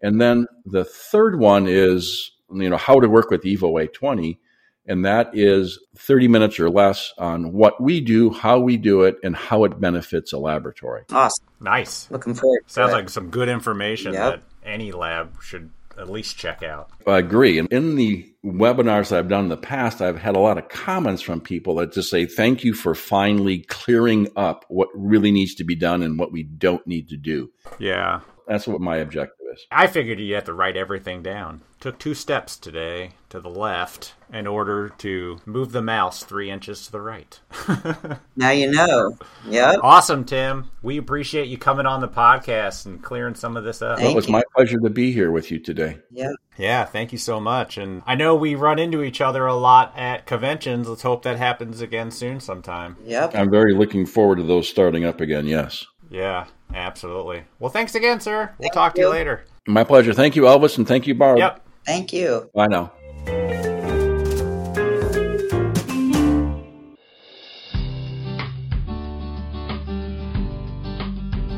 [0.00, 4.38] And then the third one is, you know, how to work with Evo 820.
[4.86, 9.16] And that is 30 minutes or less on what we do, how we do it,
[9.22, 11.02] and how it benefits a laboratory.
[11.12, 11.44] Awesome.
[11.60, 12.10] nice.
[12.10, 12.62] Looking forward.
[12.68, 12.96] to Sounds it.
[12.96, 14.22] like some good information Yep.
[14.22, 16.90] that any lab should at least check out.
[17.06, 17.58] I agree.
[17.58, 20.68] And in the webinars that I've done in the past, I've had a lot of
[20.68, 25.54] comments from people that just say, thank you for finally clearing up what really needs
[25.56, 27.50] to be done and what we don't need to do.
[27.78, 28.20] Yeah.
[28.46, 29.66] That's what my objective is.
[29.70, 31.62] I figured you had to write everything down.
[31.80, 36.86] Took two steps today to the left in order to move the mouse three inches
[36.86, 37.40] to the right.
[38.38, 39.16] Now you know.
[39.48, 39.80] Yep.
[39.82, 40.70] awesome, Tim.
[40.82, 43.98] We appreciate you coming on the podcast and clearing some of this up.
[43.98, 44.32] Thank it was you.
[44.32, 45.98] my pleasure to be here with you today.
[46.10, 46.32] Yep.
[46.58, 47.78] Yeah, thank you so much.
[47.78, 50.88] And I know we run into each other a lot at conventions.
[50.88, 52.96] Let's hope that happens again soon sometime.
[53.04, 53.34] Yep.
[53.34, 55.46] I'm very looking forward to those starting up again.
[55.46, 55.86] Yes.
[56.10, 57.44] Yeah, absolutely.
[57.58, 58.52] Well, thanks again, sir.
[58.58, 59.12] We'll Thank talk to you you.
[59.12, 59.44] later.
[59.66, 60.12] My pleasure.
[60.12, 61.38] Thank you, Elvis, and thank you, Barb.
[61.38, 61.66] Yep.
[61.84, 62.50] Thank you.
[62.54, 62.92] Bye now.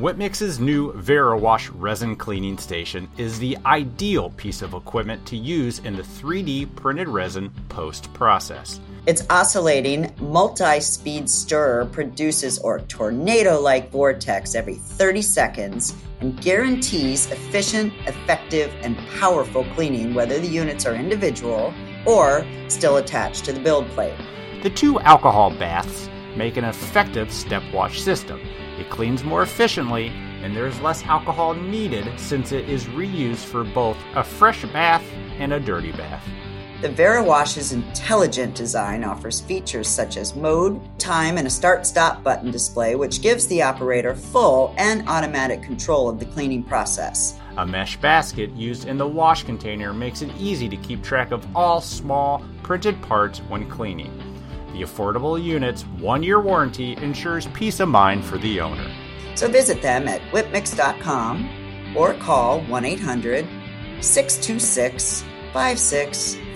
[0.01, 5.81] Whip Mix's new VeriWash resin cleaning station is the ideal piece of equipment to use
[5.81, 8.79] in the 3D printed resin post process.
[9.09, 17.31] Its oscillating, multi speed stirrer produces a tornado like vortex every 30 seconds and guarantees
[17.31, 21.73] efficient, effective, and powerful cleaning whether the units are individual
[22.05, 24.13] or still attached to the build plate.
[24.63, 28.39] The two alcohol baths make an effective step wash system.
[28.79, 30.09] It cleans more efficiently,
[30.43, 35.05] and there is less alcohol needed since it is reused for both a fresh bath
[35.39, 36.29] and a dirty bath.
[36.81, 42.53] The VeriWash's intelligent design offers features such as mode, time, and a start stop button
[42.53, 47.37] display, which gives the operator full and automatic control of the cleaning process.
[47.57, 51.45] A mesh basket used in the wash container makes it easy to keep track of
[51.57, 54.17] all small, printed parts when cleaning.
[54.73, 58.89] The affordable unit's one year warranty ensures peace of mind for the owner.
[59.35, 63.49] So visit them at whipmix.com or call 1 800
[64.01, 65.25] 626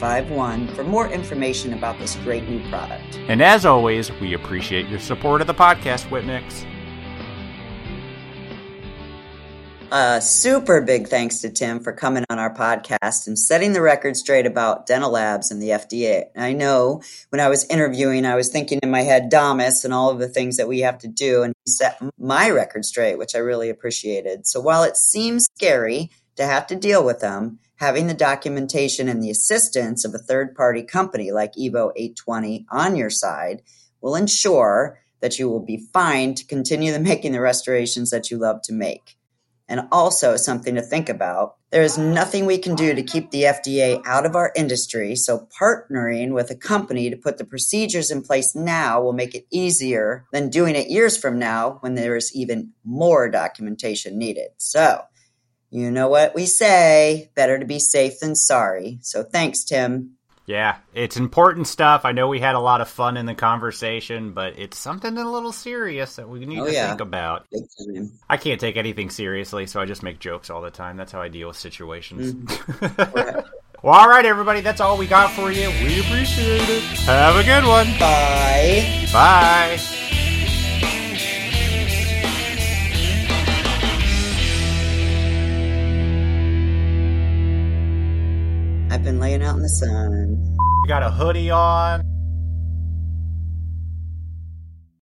[0.03, 3.21] 5651 for more information about this great new product.
[3.29, 6.67] And as always, we appreciate your support of the podcast, Whip Mix.
[9.93, 14.17] A super big thanks to Tim for coming on our podcast and setting the record
[14.17, 16.25] straight about dental labs and the FDA.
[16.35, 20.11] I know when I was interviewing, I was thinking in my head DAMAS and all
[20.11, 23.37] of the things that we have to do, and he set my record straight, which
[23.37, 24.49] I really appreciated.
[24.49, 29.21] So while it seems scary to have to deal with them, having the documentation and
[29.21, 33.61] the assistance of a third party company like Evo 820 on your side
[34.01, 38.63] will ensure that you will be fine to continue making the restorations that you love
[38.63, 39.17] to make
[39.69, 41.57] and also something to think about.
[41.73, 45.49] There is nothing we can do to keep the FDA out of our industry, so
[45.61, 50.25] partnering with a company to put the procedures in place now will make it easier
[50.33, 54.51] than doing it years from now when there is even more documentation needed.
[54.59, 55.01] So,
[55.73, 58.99] you know what we say better to be safe than sorry.
[59.03, 60.13] So, thanks, Tim.
[60.45, 62.05] Yeah, it's important stuff.
[62.05, 65.31] I know we had a lot of fun in the conversation, but it's something a
[65.31, 66.89] little serious that we need Oh, to yeah.
[66.89, 67.47] think about.
[68.29, 70.97] I can't take anything seriously, so I just make jokes all the time.
[70.97, 72.35] That's how I deal with situations.
[72.35, 72.51] Right.
[72.81, 73.45] Mm.
[73.85, 75.69] well, all right, everybody, that's all we got for you.
[75.85, 76.83] We appreciate it.
[77.07, 77.87] Have a good one.
[78.01, 79.09] Bye.
[79.13, 80.02] Bye.
[89.13, 90.57] Been laying out in the sun.
[90.89, 92.03] Got a hoodie on.